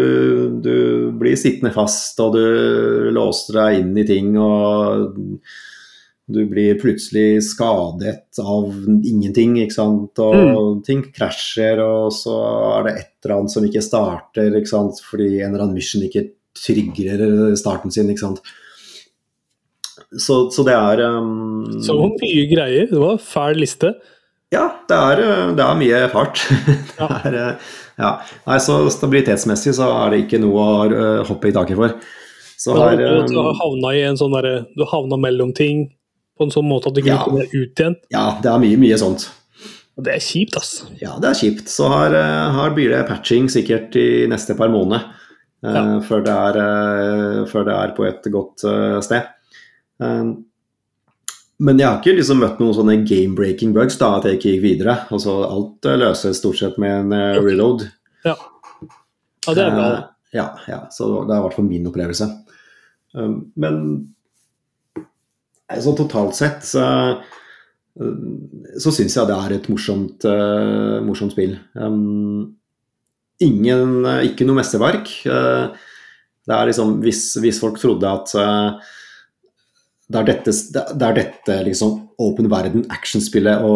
du, 0.64 0.76
blir 1.20 1.36
sittende 1.40 1.74
fast, 1.76 2.20
og 2.24 2.38
du 2.38 3.10
låser 3.12 3.58
deg 3.60 3.82
inn 3.82 3.98
i 4.00 4.06
ting 4.08 4.38
og 4.40 5.20
du 6.30 6.44
blir 6.46 6.78
plutselig 6.78 7.42
skadet 7.42 8.38
av 8.40 8.68
ingenting, 8.86 9.58
ikke 9.64 9.76
sant. 9.76 10.22
Og 10.22 10.36
Mm. 10.38 10.84
ting 10.86 11.02
krasjer, 11.12 11.82
og 11.82 12.14
så 12.14 12.36
er 12.78 12.84
det 12.86 12.94
et 13.00 13.26
eller 13.26 13.36
annet 13.40 13.52
som 13.52 13.66
ikke 13.66 13.82
starter, 13.82 14.56
ikke 14.56 14.70
sant. 14.70 15.02
Fordi 15.02 15.42
en 15.42 15.52
eller 15.52 15.66
annen 15.66 15.76
mission 15.76 16.06
ikke 16.06 16.30
trygger 16.54 17.56
starten 17.58 17.92
sin, 17.92 18.10
ikke 18.14 18.28
sant. 18.28 18.42
Så, 20.16 20.50
så 20.54 20.64
det 20.66 20.74
er 20.74 21.04
um, 21.18 21.66
Så 21.84 21.98
mye 21.98 22.46
greier. 22.50 22.88
Det 22.90 22.98
var 22.98 23.18
en 23.18 23.26
fæl 23.26 23.60
liste. 23.62 23.94
Ja, 24.54 24.64
det 24.90 24.98
er, 24.98 25.22
eh, 25.24 25.50
det 25.58 25.66
er 25.66 25.78
mye 25.78 26.00
fart. 26.10 26.42
Det 27.00 27.06
er, 27.06 27.36
eh, 27.38 27.74
ja. 28.00 28.10
Nei, 28.48 28.58
så 28.64 28.80
stabilitetsmessig 28.92 29.76
så 29.78 29.90
er 29.94 30.14
det 30.16 30.24
ikke 30.24 30.40
noe 30.42 30.64
å 30.64 30.88
eh, 30.90 31.22
hoppe 31.28 31.52
i 31.52 31.54
taket 31.56 31.78
for. 31.78 31.94
Så 32.60 32.76
her, 32.76 32.98
du, 32.98 33.30
du 33.30 33.38
har 33.40 33.54
havna 33.60 33.94
i 33.96 34.02
en 34.04 34.18
sånn 34.20 34.34
derre 34.36 34.66
Du 34.76 34.82
har 34.82 34.90
havna 34.98 35.16
mellom 35.22 35.54
ting 35.56 35.86
på 36.36 36.44
en 36.44 36.52
sånn 36.52 36.68
måte 36.68 36.90
at 36.90 36.98
du 36.98 37.00
ikke 37.04 37.14
Ja. 37.14 37.22
kommer 37.24 37.46
ut 37.48 37.80
igjen. 37.80 37.96
ja, 38.12 38.26
det 38.44 38.50
er 38.52 38.60
mye, 38.64 38.80
mye 38.82 38.98
sånt. 39.00 39.30
Og 40.00 40.04
det 40.08 40.16
er 40.16 40.24
kjipt, 40.24 40.58
ass. 40.60 40.74
Ja, 41.00 41.14
det 41.20 41.30
er 41.30 41.40
kjipt. 41.40 41.72
Så 41.72 41.88
her, 41.92 42.16
her 42.56 42.76
blir 42.76 42.92
det 42.94 43.06
patching 43.08 43.50
sikkert 43.52 43.96
i 44.00 44.26
neste 44.32 44.56
par 44.60 44.72
måneder. 44.72 45.10
Ja. 45.60 45.82
Uh, 45.84 45.96
før, 46.08 46.24
det 46.24 46.36
er, 46.36 46.60
uh, 46.64 47.40
før 47.52 47.66
det 47.68 47.76
er 47.76 47.96
på 47.98 48.06
et 48.08 48.30
godt 48.32 48.64
uh, 48.64 49.00
sted. 49.04 49.28
Men 51.60 51.80
jeg 51.82 51.90
har 51.90 51.98
ikke 52.00 52.16
liksom 52.16 52.40
møtt 52.40 52.60
noen 52.62 52.76
sånne 52.76 52.94
game-breaking 53.04 53.74
bugs 53.76 53.98
da, 54.00 54.14
at 54.16 54.28
jeg 54.28 54.38
ikke 54.38 54.52
gikk 54.54 54.62
videre. 54.64 54.94
Altså, 55.12 55.34
alt 55.44 55.88
eh, 55.90 55.98
løses 56.00 56.40
stort 56.40 56.60
sett 56.62 56.78
med 56.80 56.94
en 57.02 57.10
uh, 57.12 57.40
reload. 57.44 57.84
Ja. 58.24 58.38
ja, 58.86 59.56
det 59.58 59.66
er 59.66 59.74
bra. 59.76 59.90
Uh, 59.90 60.30
ja, 60.36 60.46
ja, 60.70 60.78
så 60.94 61.10
det 61.28 61.34
er 61.34 61.42
i 61.42 61.44
hvert 61.44 61.58
fall 61.58 61.68
min 61.68 61.90
opplevelse. 61.90 62.30
Um, 63.18 63.34
men 63.60 63.82
sånn 65.84 65.98
totalt 66.00 66.38
sett 66.38 66.64
så, 66.66 66.86
så 68.00 68.94
syns 68.96 69.18
jeg 69.18 69.28
det 69.30 69.36
er 69.36 69.54
et 69.58 69.68
morsomt, 69.70 70.26
morsomt 71.06 71.36
spill. 71.36 71.58
Um, 71.76 72.56
ingen, 73.44 74.08
ikke 74.26 74.48
noe 74.48 74.62
mesterverk. 74.62 75.12
Det 75.28 76.56
er 76.56 76.72
liksom, 76.72 76.96
hvis, 77.04 77.22
hvis 77.44 77.60
folk 77.62 77.78
trodde 77.82 78.10
at 78.10 78.34
det 80.10 80.20
er 80.20 80.28
dette, 80.32 80.54
det 80.74 81.06
er 81.06 81.18
dette 81.18 81.58
liksom 81.68 81.98
open 82.20 82.50
verden 82.52 82.86
actionspillet 82.92 83.62
å, 83.62 83.74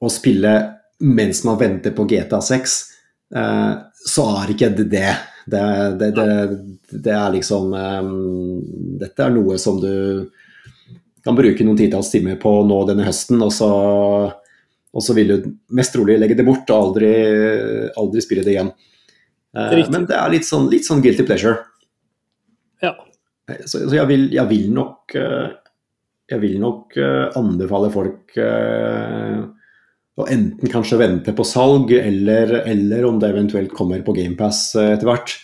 og 0.00 0.12
spille 0.12 0.54
mens 1.04 1.44
man 1.46 1.58
venter 1.60 1.92
på 1.94 2.06
GTA 2.08 2.40
6, 2.42 2.76
eh, 3.36 3.74
så 4.08 4.24
er 4.40 4.54
ikke 4.54 4.72
det 4.78 4.88
det. 4.94 5.10
Det, 5.48 5.60
det, 6.00 6.08
det, 6.12 6.32
det 7.04 7.12
er 7.16 7.30
liksom 7.32 7.70
um, 7.72 8.58
Dette 9.00 9.22
er 9.24 9.30
noe 9.32 9.54
som 9.56 9.78
du 9.80 10.26
kan 11.24 11.38
bruke 11.38 11.64
noen 11.64 11.78
titalls 11.78 12.10
timer 12.12 12.36
på 12.40 12.50
nå 12.68 12.82
denne 12.88 13.06
høsten, 13.06 13.40
og 13.44 13.54
så, 13.56 13.70
og 14.28 15.04
så 15.04 15.16
vil 15.16 15.32
du 15.32 15.48
mest 15.76 15.94
trolig 15.96 16.18
legge 16.20 16.36
det 16.36 16.44
bort 16.44 16.68
og 16.68 16.90
aldri, 16.90 17.12
aldri 17.96 18.24
spille 18.24 18.44
det 18.44 18.58
igjen. 18.58 18.70
Eh, 19.56 19.88
men 19.88 20.04
det 20.08 20.16
er 20.18 20.32
litt 20.32 20.48
sånn, 20.48 20.68
litt 20.72 20.88
sånn 20.88 21.00
guilty 21.04 21.24
pleasure. 21.28 21.64
Ja. 22.84 22.92
Så, 23.48 23.84
så 23.88 23.94
jeg, 23.96 24.06
vil, 24.10 24.26
jeg 24.34 24.44
vil 24.50 24.66
nok 24.76 25.14
eh, 25.16 25.46
Jeg 26.28 26.42
vil 26.42 26.58
nok 26.60 26.96
eh, 27.00 27.26
anbefale 27.40 27.88
folk 27.94 28.36
eh, 28.36 29.38
å 30.18 30.26
enten 30.28 30.72
kanskje 30.72 30.98
vente 30.98 31.32
på 31.32 31.44
salg, 31.46 31.92
eller, 31.94 32.56
eller 32.66 33.04
om 33.06 33.20
det 33.22 33.30
eventuelt 33.30 33.70
kommer 33.70 34.02
på 34.02 34.16
GamePass 34.16 34.72
etter 34.82 35.06
hvert. 35.06 35.36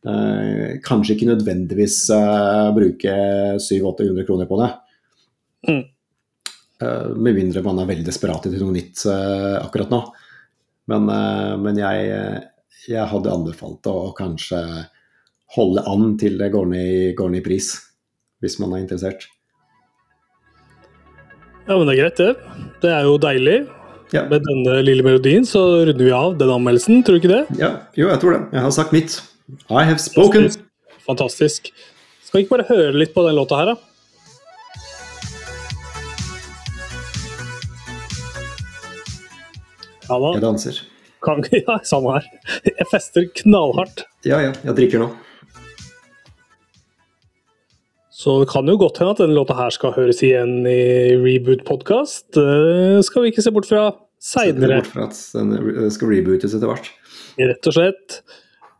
Eh, 0.00 0.76
kanskje 0.84 1.16
ikke 1.16 1.28
nødvendigvis 1.28 1.96
eh, 2.14 2.68
bruke 2.76 3.14
700-800 3.60 4.26
kroner 4.28 4.48
på 4.48 4.60
det. 4.60 4.68
Mm. 5.68 5.82
Eh, 6.82 7.08
med 7.16 7.36
mindre 7.36 7.62
man 7.64 7.82
er 7.82 7.90
veldig 7.90 8.06
desperat 8.06 8.46
etter 8.48 8.62
noe 8.62 8.72
nytt 8.76 9.04
eh, 9.10 9.58
akkurat 9.60 9.92
nå. 9.92 10.00
Men, 10.90 11.08
eh, 11.12 11.56
men 11.60 11.80
jeg, 11.80 12.14
jeg 12.88 13.10
hadde 13.12 13.34
anbefalt 13.34 13.90
å 13.92 14.12
kanskje 14.16 14.62
holde 15.56 15.82
an 15.90 16.14
til 16.20 16.38
det 16.38 16.50
går 16.54 16.66
ned, 16.70 16.86
i, 16.86 17.12
går 17.18 17.32
ned 17.32 17.42
i 17.42 17.44
pris, 17.44 17.72
hvis 18.42 18.58
man 18.62 18.74
er 18.76 18.84
interessert. 18.84 19.26
Ja, 21.66 21.76
men 21.76 21.86
det 21.86 21.94
er 21.96 22.00
greit, 22.02 22.18
det. 22.20 22.64
Det 22.82 22.90
er 22.90 23.06
jo 23.06 23.18
deilig. 23.22 23.58
Ja, 24.10 24.24
Med 24.26 24.42
denne 24.42 24.80
lille 24.82 25.04
melodien 25.06 25.44
så 25.46 25.60
runder 25.86 26.02
vi 26.02 26.10
av 26.14 26.32
den 26.38 26.50
anmeldelsen, 26.50 27.04
tror 27.06 27.14
du 27.14 27.20
ikke 27.20 27.30
det? 27.30 27.60
ja 27.60 27.68
jo, 27.94 28.08
jeg 28.10 28.18
tror 28.22 28.34
det. 28.34 28.40
Jeg 28.56 28.64
har 28.64 28.72
sagt 28.74 28.94
mitt. 28.96 29.20
I 29.70 29.84
have 29.86 30.02
spoken. 30.02 30.48
Fantastisk. 31.06 31.70
Skal 32.26 32.40
vi 32.40 32.42
ikke 32.44 32.56
bare 32.56 32.66
høre 32.70 32.98
litt 32.98 33.14
på 33.14 33.22
den 33.26 33.38
låta 33.38 33.60
her, 33.60 33.70
da? 33.70 33.76
Ja 40.08 40.18
da. 40.18 40.30
Jeg 40.34 40.42
danser. 40.42 40.80
Kan, 41.22 41.42
ja, 41.54 41.78
samme 41.86 42.18
her. 42.18 42.28
Jeg 42.66 42.86
fester 42.90 43.26
knallhardt. 43.42 44.06
Ja, 44.26 44.40
ja, 44.42 44.54
jeg 44.66 44.78
drikker 44.78 45.02
nå. 45.04 45.10
Så 48.20 48.34
det 48.42 48.50
kan 48.52 48.68
jo 48.68 48.76
godt 48.76 49.00
hende 49.00 49.14
at 49.14 49.22
denne 49.22 49.36
låta 49.38 49.56
her 49.56 49.72
skal 49.72 49.94
høres 49.96 50.18
igjen 50.26 50.66
i 50.68 51.16
Reboot 51.22 51.62
podkast. 51.68 52.26
Det 52.36 53.00
skal 53.06 53.24
vi 53.24 53.32
ikke 53.32 53.44
se 53.46 53.52
bort 53.54 53.68
fra 53.70 53.86
seinere, 54.20 54.82
bort 54.82 54.92
fra 54.92 55.06
at 55.08 55.20
den 55.38 55.54
eh, 55.56 55.88
skal 55.94 56.12
rebootes 56.12 56.52
etter 56.52 56.68
hvert. 56.68 56.90
rett 57.40 57.70
og 57.70 57.76
slett. 57.78 58.20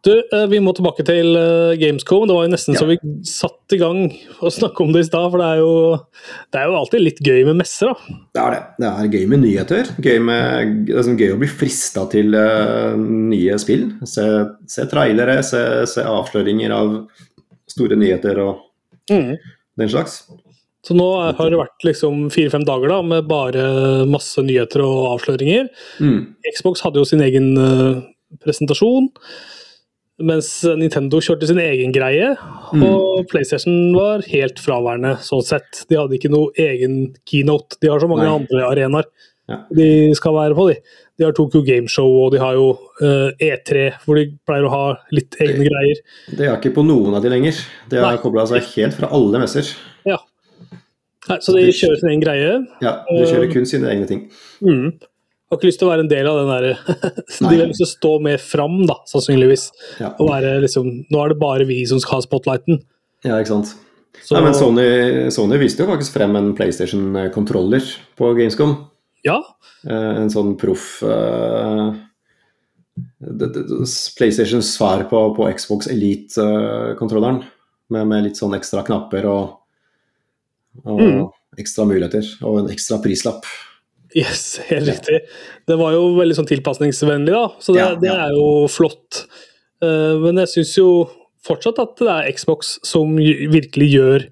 Du, 0.04 0.12
eh, 0.12 0.44
vi 0.52 0.60
må 0.60 0.74
tilbake 0.76 1.06
til 1.08 1.32
eh, 1.40 1.72
Gamescom. 1.80 2.26
Det 2.28 2.36
var 2.36 2.46
jo 2.46 2.52
nesten 2.52 2.76
Ja. 2.76 2.82
så 2.82 2.90
vi 2.90 2.98
satte 3.24 3.78
i 3.78 3.80
gang 3.80 4.02
å 4.44 4.52
snakke 4.52 4.84
om 4.84 4.92
det 4.92 5.06
i 5.06 5.08
stad. 5.08 5.32
For 5.32 5.40
det 5.40 5.48
er, 5.48 5.64
jo, 5.64 6.30
det 6.52 6.60
er 6.60 6.68
jo 6.68 6.78
alltid 6.84 7.06
litt 7.06 7.24
gøy 7.24 7.40
med 7.48 7.62
messer, 7.64 7.94
da. 7.94 8.20
Det 8.36 8.44
er 8.44 8.56
det. 8.58 8.62
Det 8.84 8.92
er 8.92 9.12
gøy 9.16 9.28
med 9.32 9.44
nyheter. 9.46 9.92
Gøy, 10.04 10.16
med, 10.28 10.80
det 10.92 11.00
er 11.00 11.08
sånn 11.08 11.20
gøy 11.20 11.36
å 11.38 11.40
bli 11.40 11.54
frista 11.64 12.04
til 12.12 12.36
uh, 12.36 12.92
nye 13.00 13.56
spill. 13.62 13.88
Se, 14.04 14.26
se 14.68 14.88
trailere, 14.92 15.40
se, 15.48 15.64
se 15.88 16.04
avsløringer 16.04 16.76
av 16.76 16.98
store 17.70 17.96
nyheter 17.96 18.44
og 18.44 18.66
den 19.10 19.90
slags. 19.92 20.22
Så 20.86 20.94
nå 20.96 21.06
har 21.36 21.50
det 21.52 21.58
vært 21.60 21.84
liksom 21.84 22.30
fire-fem 22.32 22.62
dager 22.64 22.88
da, 22.88 23.02
med 23.04 23.26
bare 23.28 24.06
masse 24.08 24.40
nyheter 24.40 24.80
og 24.86 25.10
avsløringer. 25.18 25.66
Mm. 26.00 26.22
Xbox 26.56 26.80
hadde 26.86 27.02
jo 27.02 27.04
sin 27.08 27.20
egen 27.20 27.50
eh, 27.60 27.98
presentasjon, 28.40 29.10
mens 30.24 30.48
Nintendo 30.80 31.20
kjørte 31.24 31.48
sin 31.48 31.60
egen 31.60 31.92
greie. 31.96 32.32
Mm. 32.72 32.82
Og 32.88 33.28
PlayStation 33.28 33.92
var 33.96 34.24
helt 34.28 34.60
fraværende, 34.60 35.14
sånn 35.24 35.44
sett. 35.44 35.84
De 35.88 35.96
hadde 36.00 36.16
ikke 36.16 36.32
noe 36.32 36.52
egen 36.60 37.14
keynote. 37.28 37.76
De 37.80 37.88
har 37.92 38.00
så 38.00 38.08
mange 38.08 38.24
Nei. 38.28 38.34
andre 38.40 38.66
arenaer 38.68 39.08
Ja. 39.50 39.64
de 39.74 40.14
skal 40.14 40.32
være 40.36 40.54
på. 40.54 40.68
De 40.70 40.76
De 41.20 41.26
har 41.26 41.34
Tokyo 41.36 41.60
Gameshow, 41.60 42.14
og 42.22 42.30
de 42.32 42.38
har 42.40 42.54
jo 42.56 42.70
uh, 43.02 43.28
E3, 43.36 43.90
hvor 44.06 44.16
de 44.16 44.30
pleier 44.48 44.64
å 44.64 44.70
ha 44.72 44.84
litt 45.12 45.36
egne 45.36 45.66
greier. 45.68 46.00
Det 46.32 46.46
er 46.46 46.54
ikke 46.54 46.72
på 46.78 46.84
noen 46.86 47.18
av 47.18 47.20
de 47.20 47.28
lenger. 47.28 47.58
Det 47.92 48.00
har 48.00 48.16
kobla 48.22 48.46
seg 48.48 48.64
helt 48.72 48.96
fra 48.96 49.10
alle 49.12 49.42
messer. 49.42 49.68
Ja. 50.08 50.16
Nei, 51.28 51.36
så 51.44 51.52
de 51.52 51.66
kjører 51.68 52.00
sin 52.00 52.08
egen 52.14 52.24
greie. 52.24 52.54
Ja, 52.80 52.94
De 53.04 53.26
kjører 53.28 53.52
kun 53.52 53.68
sine 53.68 53.90
egne 53.92 54.08
ting. 54.08 54.22
Mm. 54.64 54.96
Har 55.50 55.58
ikke 55.58 55.68
lyst 55.68 55.82
til 55.82 55.90
å 55.90 55.90
være 55.90 56.06
en 56.06 56.10
del 56.10 56.28
av 56.30 56.38
den 56.38 56.50
derre 56.50 56.96
De 57.40 57.48
vil 57.50 57.64
lyst 57.66 57.82
til 57.82 57.88
å 57.88 57.90
stå 57.90 58.10
mer 58.24 58.40
fram, 58.40 58.80
da, 58.88 58.96
sannsynligvis. 59.10 59.68
Ja, 60.00 60.14
Og 60.14 60.30
være 60.30 60.56
liksom 60.64 60.88
Nå 61.10 61.20
er 61.20 61.34
det 61.34 61.40
bare 61.42 61.66
vi 61.68 61.82
som 61.90 62.00
skal 62.00 62.20
ha 62.20 62.26
spotlighten. 62.26 62.80
ja 63.26 63.36
ikke 63.36 63.58
sant. 63.58 63.74
Så, 64.20 64.34
Nei, 64.36 64.44
men 64.48 64.56
Sony, 64.56 64.86
Sony 65.32 65.58
viste 65.60 65.84
jo 65.84 65.90
faktisk 65.90 66.16
frem 66.16 66.34
en 66.38 66.52
PlayStation-kontroller 66.56 67.86
på 68.20 68.32
Gamescom. 68.38 68.74
Ja, 69.26 69.40
Eh, 69.88 70.16
En 70.20 70.28
sånn 70.28 70.58
proff 70.60 70.98
uh, 71.02 71.94
det- 73.20 73.62
PlayStations 74.18 74.74
svar 74.76 75.06
på, 75.08 75.22
på 75.36 75.46
Xbox 75.56 75.86
Elite-kontrolleren. 75.88 77.42
Med, 77.90 78.06
med 78.06 78.24
litt 78.26 78.36
sånn 78.36 78.52
ekstra 78.54 78.84
knapper 78.86 79.24
og, 79.26 79.56
og 80.84 81.00
Mm. 81.00 81.22
ekstra 81.58 81.86
muligheter. 81.88 82.28
Og 82.44 82.58
en 82.60 82.68
ekstra 82.70 82.98
prislapp. 83.02 83.44
yes, 84.14 84.58
helt 84.68 84.86
riktig. 84.90 85.20
Det 85.66 85.78
var 85.78 85.92
jo 85.96 86.14
veldig 86.18 86.36
sånn 86.36 86.46
tilpasningsvennlig, 86.50 87.32
da, 87.32 87.48
så 87.58 87.72
det, 87.72 87.80
Ja, 87.80 87.94
det 87.94 88.10
er 88.12 88.30
jo 88.36 88.66
flott. 88.68 89.24
Uh, 89.82 90.18
men 90.20 90.36
jeg 90.44 90.48
syns 90.58 90.76
jo 90.76 91.08
fortsatt 91.42 91.78
at 91.80 91.96
det 91.96 92.08
er 92.18 92.32
Xbox 92.36 92.76
som 92.84 93.16
virkelig 93.16 93.88
gjør 93.96 94.28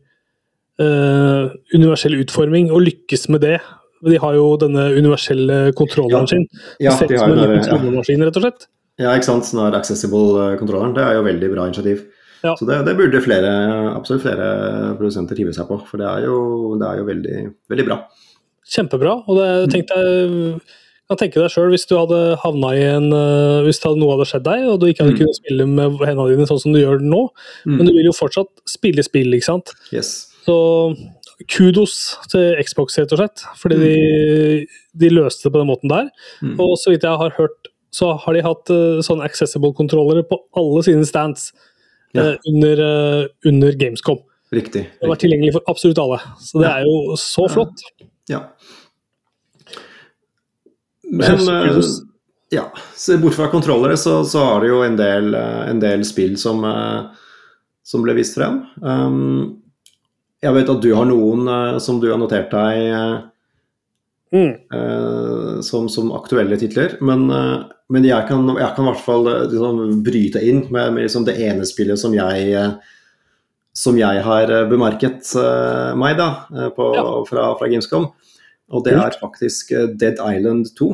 uh, 0.79 1.49
universell 1.75 2.15
utforming, 2.21 2.71
og 2.71 2.83
lykkes 2.85 3.29
med 3.33 3.41
det. 3.41 3.61
De 4.07 4.19
har 4.23 4.35
jo 4.35 4.57
denne 4.61 4.85
universelle 4.99 5.73
kontrolleren 5.79 6.29
sin. 6.31 6.45
Ja, 6.79 6.93
de 7.01 7.17
har 7.19 7.29
jo 7.33 7.35
det, 7.41 7.65
Kontrollmaskin, 7.69 8.21
ja. 8.23 8.29
rett 8.29 8.37
og 8.39 8.45
slett. 8.47 8.69
Ja, 8.99 9.13
ikke 9.15 9.29
sant. 9.31 9.49
Den 9.51 9.61
er 9.67 9.77
accessible-kontrolleren. 9.79 10.95
Det 10.97 11.05
er 11.05 11.15
jo 11.19 11.27
veldig 11.27 11.51
bra 11.55 11.67
initiativ. 11.71 12.05
Ja. 12.45 12.53
Så 12.59 12.67
det, 12.69 12.85
det 12.87 12.97
burde 12.99 13.21
flere, 13.23 13.51
absolutt 13.97 14.23
flere 14.23 14.49
produsenter 14.99 15.39
hive 15.41 15.55
seg 15.57 15.67
på, 15.71 15.81
for 15.89 15.99
det 15.99 16.07
er 16.07 16.27
jo, 16.29 16.77
det 16.79 16.87
er 16.87 17.01
jo 17.01 17.07
veldig, 17.09 17.39
veldig 17.73 17.87
bra. 17.89 17.97
Kjempebra. 18.69 19.15
Og 19.27 19.39
det, 19.41 19.49
tenk 19.73 19.89
deg, 19.91 20.61
kan 21.09 21.17
tenke 21.23 21.41
deg 21.41 21.51
sjøl 21.51 21.71
hvis 21.73 21.87
du 21.89 21.95
hadde 21.97 22.19
havna 22.43 22.71
i 22.77 22.83
en 22.85 23.07
eh, 23.17 23.63
Hvis 23.65 23.81
noe 23.87 24.13
hadde 24.13 24.27
skjedd 24.29 24.45
deg, 24.45 24.67
og 24.69 24.81
du 24.83 24.87
ikke 24.91 25.07
hadde 25.07 25.15
Mm. 25.17 25.21
kunnet 25.23 25.39
spille 25.41 25.67
med 25.67 26.03
hendene 26.05 26.35
dine 26.37 26.47
sånn 26.51 26.61
som 26.61 26.75
du 26.75 26.79
gjør 26.83 27.01
nå, 27.01 27.23
Mm. 27.67 27.77
men 27.79 27.87
du 27.87 27.93
vil 27.97 28.11
jo 28.11 28.13
fortsatt 28.13 28.51
spille 28.69 29.03
spill, 29.03 29.33
ikke 29.35 29.49
sant. 29.49 29.73
Yes. 29.91 30.29
Så 30.47 30.59
kudos 31.47 32.17
til 32.33 32.57
Xbox, 32.65 32.99
rett 32.99 33.15
og 33.15 33.23
slett. 33.23 33.45
Fordi 33.61 33.79
de, 33.79 33.95
de 34.99 35.11
løste 35.13 35.47
det 35.47 35.55
på 35.55 35.63
den 35.63 35.71
måten 35.71 35.93
der. 35.93 36.09
Mm. 36.43 36.57
Og 36.65 36.75
så 36.81 36.95
vidt 36.95 37.07
jeg 37.07 37.21
har 37.23 37.37
hørt, 37.39 37.71
så 37.95 38.13
har 38.21 38.37
de 38.37 38.45
hatt 38.45 38.73
uh, 38.75 38.99
sånne 39.05 39.25
accessible-kontrollere 39.29 40.27
på 40.29 40.43
alle 40.59 40.85
sine 40.87 41.07
stands 41.09 41.53
Ja. 42.17 42.23
uh, 42.25 42.49
under, 42.49 42.81
uh, 42.81 43.49
under 43.49 43.73
Gamescom. 43.77 44.21
Riktig. 44.53 44.87
Det 44.89 45.05
har 45.05 45.13
vært 45.13 45.25
tilgjengelig 45.27 45.55
for 45.59 45.71
absolutt 45.71 45.99
alle. 46.01 46.19
Så 46.41 46.63
det 46.63 46.69
er 46.71 46.87
jo 46.89 47.17
så 47.21 47.45
flott. 47.53 47.83
Ja. 48.33 48.47
Men 51.09 51.49
eh, 51.49 51.81
ja, 52.51 52.73
så 52.97 53.19
bort 53.21 53.37
fra 53.37 53.49
kontrollere 53.53 53.97
så, 53.97 54.25
så 54.25 54.45
har 54.45 54.65
det 54.65 54.71
jo 54.73 54.83
en 54.85 54.97
del, 54.97 55.35
eh, 55.37 55.63
en 55.71 55.81
del 55.81 56.05
spill 56.09 56.37
som, 56.41 56.65
eh, 56.65 57.27
som 57.85 58.05
ble 58.05 58.17
vist 58.17 58.37
frem. 58.39 58.63
Um, 58.81 59.63
jeg 60.45 60.55
vet 60.55 60.71
at 60.71 60.83
du 60.85 60.93
har 60.95 61.09
noen 61.09 61.49
eh, 61.51 61.79
som 61.83 61.99
du 62.03 62.11
har 62.13 62.21
notert 62.23 62.51
deg 62.55 62.85
eh, 62.93 63.19
Mm. 64.29 64.51
eh, 64.77 65.61
som, 65.65 65.87
som 65.89 66.11
aktuelle 66.13 66.59
titler, 66.61 66.99
men, 67.01 67.23
men 67.89 68.05
jeg, 68.05 68.27
kan, 68.29 68.43
jeg 68.61 68.75
kan 68.77 68.85
i 68.85 68.89
hvert 68.91 69.01
fall 69.01 69.25
liksom, 69.25 69.79
bryte 70.05 70.43
inn 70.45 70.67
med, 70.69 70.91
med 70.93 71.07
liksom 71.07 71.25
det 71.25 71.39
ene 71.47 71.65
spillet 71.65 71.97
som 71.97 72.13
jeg 72.13 72.53
som 73.73 73.97
jeg 73.97 74.21
har 74.27 74.53
bemerket 74.69 75.31
meg 75.97 76.19
da, 76.21 76.27
på, 76.77 76.91
Ja. 76.99 77.07
fra, 77.25 77.47
fra 77.57 77.71
Gamescom. 77.73 78.11
Og 78.69 78.85
det 78.85 78.99
er 79.01 79.17
faktisk 79.17 79.73
Dead 79.97 80.21
Island 80.21 80.75
2. 80.77 80.91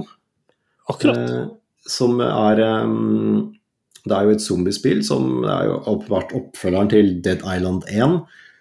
Akkurat. 0.94 1.50
Som 1.90 2.20
er 2.22 2.62
Det 2.62 4.14
er 4.14 4.28
jo 4.28 4.36
et 4.36 4.46
zombiespill 4.46 5.02
som 5.02 5.42
er 5.42 5.72
jo 5.72 5.98
vært 6.06 6.38
oppfølgeren 6.38 6.94
til 6.94 7.16
Dead 7.24 7.42
Island 7.42 7.82
1. 7.90 8.20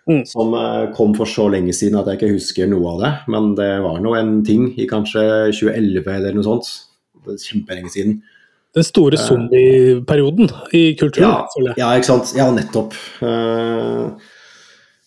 Mm. 0.10 0.26
Som 0.28 0.52
eh, 0.58 0.90
kom 0.98 1.14
for 1.16 1.30
så 1.30 1.48
lenge 1.52 1.74
siden 1.76 2.00
at 2.00 2.10
jeg 2.12 2.20
ikke 2.20 2.34
husker 2.36 2.70
noe 2.72 2.96
av 2.96 3.04
det. 3.04 3.12
Men 3.32 3.54
det 3.60 3.72
var 3.86 4.02
nå 4.04 4.16
en 4.20 4.38
ting 4.46 4.70
i 4.76 4.88
kanskje 4.90 5.24
2011 5.56 6.12
eller 6.18 6.36
noe 6.36 6.48
sånt. 6.48 6.72
Det 7.24 7.38
er 7.38 7.46
kjempelenge 7.54 7.94
siden. 7.94 8.22
Den 8.74 8.86
store 8.88 9.20
zombieperioden 9.22 10.48
i 10.74 10.96
kulturen, 10.98 11.30
Ja, 11.30 11.74
ja, 11.78 11.90
ikke 11.94 12.10
sant. 12.10 12.32
Ja, 12.34 12.48
nettopp. 12.52 12.96
Eh, 13.22 14.32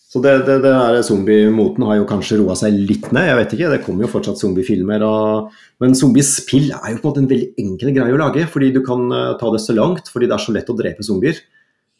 så 0.07 0.21
det, 0.23 0.37
det, 0.47 0.61
det 0.63 1.03
zombiemoten 1.03 1.83
har 1.83 1.97
jo 1.99 2.05
kanskje 2.07 2.39
roa 2.39 2.55
seg 2.55 2.77
litt 2.79 3.09
ned. 3.11 3.27
Jeg 3.27 3.39
vet 3.41 3.55
ikke, 3.57 3.71
det 3.73 3.81
kommer 3.83 4.05
jo 4.05 4.11
fortsatt 4.13 4.39
zombiefilmer. 4.39 5.03
Og, 5.03 5.51
men 5.83 5.97
zombiespill 5.99 6.71
er 6.71 6.93
jo 6.93 7.01
på 7.01 7.03
en 7.03 7.11
måte 7.11 7.23
en 7.25 7.29
veldig 7.33 7.49
enkel 7.59 7.91
greie 7.91 8.15
å 8.15 8.21
lage. 8.23 8.47
Fordi 8.53 8.71
du 8.73 8.79
kan 8.87 9.03
eh, 9.11 9.35
ta 9.41 9.51
det 9.53 9.61
så 9.65 9.75
langt, 9.75 10.09
fordi 10.13 10.31
det 10.31 10.37
er 10.39 10.45
så 10.47 10.55
lett 10.55 10.71
å 10.71 10.77
drepe 10.79 11.05
zombier. 11.05 11.43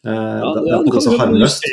Eh, 0.06 0.14
Ja, 0.14 0.54
det, 0.54 0.62
det 0.62 0.70
ja, 0.70 0.78
er 0.78 0.94
kan 0.94 1.04
så 1.04 1.18
harmløst. 1.18 1.68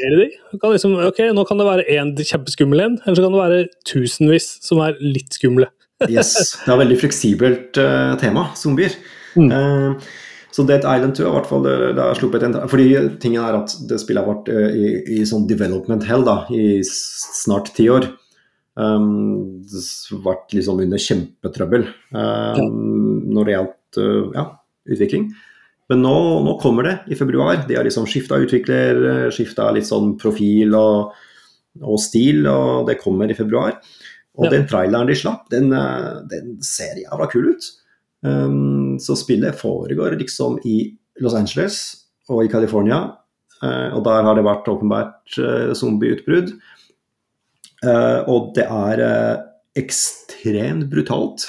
liksom, 0.74 0.98
ok, 1.06 1.22
nå 1.38 1.46
kan 1.46 1.62
det 1.62 1.68
være 1.68 1.88
én 1.94 2.14
kjempeskummel 2.18 2.82
en, 2.82 3.00
eller 3.06 3.18
så 3.20 3.26
kan 3.26 3.36
det 3.36 3.42
være 3.44 3.66
tusenvis 3.86 4.48
som 4.66 4.82
er 4.86 4.98
litt 5.02 5.38
skumle. 5.38 5.70
Yes, 6.12 6.34
det 6.66 6.74
er 6.74 6.82
veldig 6.82 6.98
fleksibelt 7.00 7.78
uh, 7.80 8.18
tema, 8.20 8.50
zombier. 8.60 8.98
Mm. 9.40 9.48
Uh, 9.48 10.10
så 10.52 10.66
Dead 10.68 10.84
Island 10.84 11.16
2 11.16 11.24
er 11.24 11.34
hvert 11.36 11.48
fall 11.48 11.66
sluppet 12.16 12.44
en 12.48 12.54
Fordi 12.72 12.86
tingen 13.20 13.44
er 13.44 13.58
at 13.58 13.74
det 13.90 13.98
spillet 14.00 14.24
har 14.24 14.30
vært 14.32 14.52
uh, 14.52 14.76
i, 14.76 14.92
i 15.20 15.24
sånn 15.28 15.48
development 15.48 16.04
hell 16.08 16.26
da, 16.28 16.42
i 16.52 16.82
snart 16.84 17.72
ti 17.78 17.88
år. 17.92 18.10
Um, 18.76 19.64
det 19.64 19.86
har 20.12 20.24
vært 20.26 20.56
liksom 20.58 20.82
under 20.84 21.00
kjempetrøbbel 21.00 21.88
um, 22.12 23.28
når 23.32 23.48
det 23.48 23.56
gjaldt 23.56 24.02
ja, 24.36 24.48
utvikling. 24.92 25.30
Men 25.90 26.02
nå, 26.02 26.16
nå 26.46 26.56
kommer 26.62 26.88
det 26.88 26.96
i 27.14 27.18
februar. 27.20 27.60
De 27.68 27.76
har 27.78 27.86
liksom 27.86 28.08
skifta 28.10 28.40
utvikler, 28.42 29.30
skifta 29.34 29.68
litt 29.76 29.86
sånn 29.86 30.16
profil 30.18 30.74
og, 30.78 31.14
og 31.84 32.00
stil, 32.02 32.48
og 32.50 32.88
det 32.90 32.98
kommer 33.04 33.30
i 33.30 33.38
februar. 33.38 33.78
Og 34.36 34.48
Ja. 34.48 34.52
den 34.58 34.66
traileren 34.68 35.08
de 35.08 35.16
slapp, 35.16 35.46
den, 35.54 35.72
eh, 35.72 36.22
den 36.32 36.58
ser 36.66 36.98
jævla 37.00 37.30
kul 37.32 37.54
ut. 37.54 37.68
Um, 38.26 38.98
så 39.00 39.14
spillet 39.16 39.56
foregår 39.56 40.18
liksom 40.18 40.58
i 40.66 40.98
Los 41.22 41.36
Angeles 41.38 41.78
og 42.28 42.44
i 42.44 42.50
California. 42.50 43.14
Uh, 43.62 43.94
og 43.96 44.04
der 44.04 44.26
har 44.26 44.36
det 44.36 44.44
vært 44.44 44.68
åpenbart 44.68 45.38
uh, 45.38 45.72
zombieutbrudd. 45.78 46.56
Uh, 47.86 48.26
og 48.32 48.54
det 48.56 48.66
er 48.66 49.02
eh, 49.04 49.44
ekstremt 49.78 50.88
brutalt. 50.90 51.46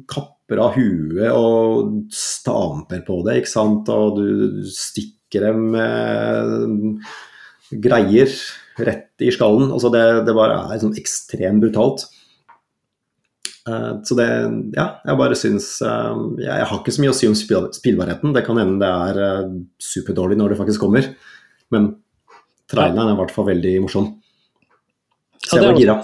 kapper 0.10 0.62
av 0.62 0.76
huet 0.78 1.32
og 1.36 1.96
stamper 2.14 3.02
på 3.08 3.22
det, 3.28 3.40
ikke 3.42 3.52
sant. 3.52 3.90
Og 3.92 4.20
du 4.20 4.66
stikker 4.72 5.50
dem 5.50 5.72
med 5.76 7.02
greier 7.84 8.32
rett 8.78 9.24
i 9.24 9.32
skallen. 9.34 9.72
Altså 9.74 9.92
det, 9.94 10.04
det 10.28 10.36
bare 10.38 10.60
er 10.72 10.82
sånn 10.82 10.96
ekstremt 11.00 11.64
brutalt. 11.64 12.08
Eh, 13.70 13.92
så 14.06 14.18
det 14.20 14.28
Ja, 14.78 14.88
jeg 15.08 15.20
bare 15.20 15.38
syns 15.40 15.70
eh, 15.82 16.18
jeg, 16.44 16.52
jeg 16.52 16.68
har 16.70 16.82
ikke 16.82 16.94
så 16.94 17.04
mye 17.04 17.14
å 17.14 17.18
si 17.18 17.30
om 17.30 17.38
spill, 17.38 17.70
spillbarheten. 17.76 18.36
Det 18.36 18.46
kan 18.46 18.60
hende 18.62 18.82
det 18.84 18.92
er 18.92 19.22
eh, 19.28 19.56
superdårlig 19.82 20.40
når 20.40 20.54
det 20.54 20.60
faktisk 20.62 20.86
kommer. 20.86 21.10
Men 21.74 21.96
traileren 22.70 23.10
er 23.10 23.16
i 23.16 23.22
hvert 23.24 23.34
fall 23.34 23.50
veldig 23.50 23.76
morsom. 23.86 24.12
Så 25.46 25.60
jeg 25.60 25.68
var 25.68 25.80
gira. 25.80 25.98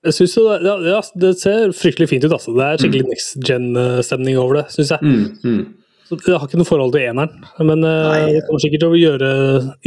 Jeg 0.00 0.16
synes 0.16 0.34
jo 0.38 0.46
det, 0.48 0.72
ja, 0.88 1.00
det 1.20 1.30
ser 1.42 1.74
fryktelig 1.76 2.08
fint 2.08 2.24
ut. 2.24 2.32
Altså. 2.32 2.54
Det 2.56 2.64
er 2.64 2.80
skikkelig 2.80 3.08
next 3.10 3.36
gen-stemning 3.44 4.38
over 4.40 4.60
det, 4.60 4.66
syns 4.72 4.94
jeg. 4.94 5.04
Mm, 5.04 5.26
mm. 5.44 5.60
Så 6.08 6.18
jeg 6.24 6.40
har 6.40 6.48
ikke 6.48 6.58
noe 6.58 6.66
forhold 6.66 6.94
til 6.94 7.04
eneren, 7.06 7.34
men 7.60 7.84
eh, 7.86 8.06
Nei. 8.08 8.22
det 8.34 8.44
kommer 8.48 8.62
sikkert 8.64 8.82
til 8.82 8.94
å 8.96 8.98
gjøre 8.98 9.28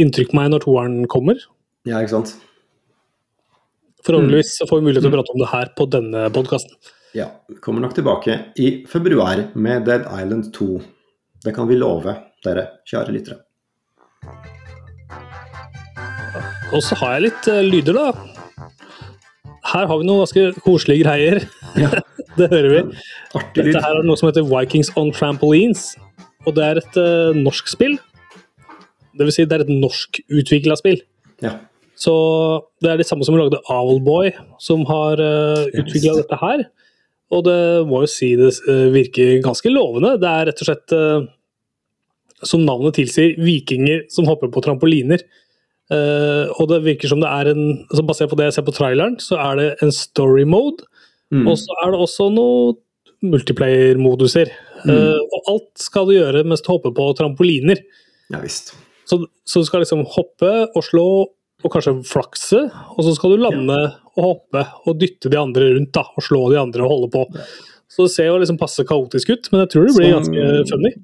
inntrykk 0.00 0.30
på 0.30 0.38
meg 0.38 0.52
når 0.54 0.62
toeren 0.64 0.94
kommer. 1.10 1.42
Ja, 1.84 1.98
ikke 1.98 2.14
sant. 2.14 2.32
Forhåpentligvis 4.06 4.54
får 4.68 4.80
vi 4.80 4.86
mulighet 4.86 5.04
til 5.04 5.10
å 5.10 5.16
prate 5.18 5.34
om 5.34 5.42
det 5.42 5.50
her 5.50 5.72
på 5.76 5.88
denne 5.92 6.22
podkasten. 6.32 6.78
Ja, 7.16 7.28
kommer 7.64 7.84
nok 7.84 7.96
tilbake 7.96 8.38
i 8.60 8.70
februar 8.90 9.42
med 9.54 9.84
Dead 9.88 10.06
Island 10.08 10.48
2. 10.56 10.70
Det 11.44 11.52
kan 11.56 11.68
vi 11.68 11.76
love 11.76 12.14
dere, 12.46 12.68
kjære 12.88 13.14
lyttere. 13.18 13.42
Og 16.72 16.80
så 16.82 16.96
har 17.02 17.18
jeg 17.18 17.26
litt 17.28 17.50
eh, 17.52 17.64
lyder, 17.66 18.00
da. 18.00 18.33
Her 19.64 19.86
har 19.88 20.00
vi 20.00 20.06
noen 20.06 20.24
ganske 20.24 20.64
koselige 20.64 21.04
greier. 21.06 21.44
Ja, 21.80 21.90
det 22.38 22.50
hører 22.52 22.70
vi. 22.72 22.82
artig. 23.38 23.68
Dette 23.70 23.84
her 23.84 24.00
er 24.00 24.06
noe 24.06 24.20
som 24.20 24.28
heter 24.28 24.44
Vikings 24.48 24.92
on 25.00 25.12
Trampolines. 25.14 25.94
Og 26.44 26.56
det 26.56 26.64
er 26.66 26.80
et 26.82 26.98
uh, 27.00 27.36
norsk 27.36 27.70
spill. 27.72 27.96
Det 29.14 29.28
vil 29.28 29.34
si, 29.34 29.46
det 29.48 29.56
er 29.56 29.64
et 29.64 29.72
norskutvikla 29.72 30.76
spill. 30.76 31.00
Ja. 31.44 31.56
Så 31.98 32.14
det 32.82 32.90
er 32.90 33.00
de 33.00 33.06
samme 33.06 33.24
som 33.26 33.36
lagde 33.38 33.62
Owlboy, 33.70 34.32
som 34.60 34.82
har 34.88 35.22
uh, 35.22 35.64
utvikla 35.70 36.12
yes. 36.12 36.20
dette 36.24 36.40
her. 36.42 36.66
Og 37.34 37.46
det 37.46 37.60
må 37.88 38.02
jo 38.04 38.10
si 38.10 38.34
det 38.38 38.50
uh, 38.68 38.90
virker 38.94 39.38
ganske 39.44 39.72
lovende. 39.72 40.16
Det 40.20 40.30
er 40.30 40.50
rett 40.50 40.60
og 40.60 40.68
slett, 40.68 40.96
uh, 40.98 42.44
som 42.44 42.66
navnet 42.66 42.98
tilsier, 42.98 43.38
vikinger 43.40 44.04
som 44.12 44.28
hopper 44.28 44.52
på 44.52 44.62
trampoliner. 44.66 45.24
Eh, 45.92 46.52
og 46.56 46.70
det 46.70 46.80
virker 46.86 47.10
som 47.10 47.20
det 47.20 47.28
er 47.28 47.50
en 47.52 47.64
altså 47.90 48.04
Basert 48.08 48.30
på 48.30 48.38
det 48.40 48.48
jeg 48.48 48.56
ser 48.58 48.66
på 48.68 48.76
traileren, 48.76 49.18
så 49.20 49.36
er 49.42 49.60
det 49.60 49.68
en 49.84 49.92
story 49.92 50.46
mode. 50.48 50.86
Mm. 51.34 51.46
Og 51.50 51.58
så 51.60 51.76
er 51.82 51.92
det 51.92 52.00
også 52.04 52.30
noen 52.32 52.78
multiplayer-moduser. 53.24 54.50
Mm. 54.84 54.90
Uh, 54.90 55.20
og 55.32 55.46
alt 55.54 55.80
skal 55.80 56.08
du 56.08 56.12
gjøre 56.12 56.42
mens 56.44 56.60
du 56.60 56.68
hopper 56.68 56.92
på 56.92 57.06
trampoliner. 57.16 57.80
ja 58.32 58.40
visst. 58.42 58.74
Så, 59.08 59.18
så 59.48 59.60
du 59.60 59.68
skal 59.68 59.80
liksom 59.84 60.02
hoppe 60.14 60.50
og 60.66 60.84
slå 60.84 61.06
og 61.64 61.72
kanskje 61.72 61.94
flakse, 62.04 62.60
og 62.68 63.06
så 63.06 63.14
skal 63.16 63.32
du 63.32 63.40
lande 63.40 63.78
og 64.14 64.20
hoppe 64.20 64.64
og 64.84 64.98
dytte 65.00 65.30
de 65.32 65.38
andre 65.40 65.70
rundt 65.72 65.94
da, 65.96 66.04
og 66.12 66.24
slå 66.24 66.42
de 66.52 66.58
andre 66.60 66.84
og 66.84 66.92
holde 66.92 67.08
på. 67.14 67.24
Så 67.88 68.04
det 68.04 68.12
ser 68.12 68.28
jo 68.28 68.38
liksom 68.42 68.60
passe 68.60 68.84
kaotisk 68.84 69.32
ut, 69.32 69.48
men 69.52 69.64
jeg 69.64 69.72
tror 69.72 69.88
det 69.88 69.96
blir 69.96 70.10
Som- 70.10 70.18
ganske 70.18 70.68
funny. 70.72 70.94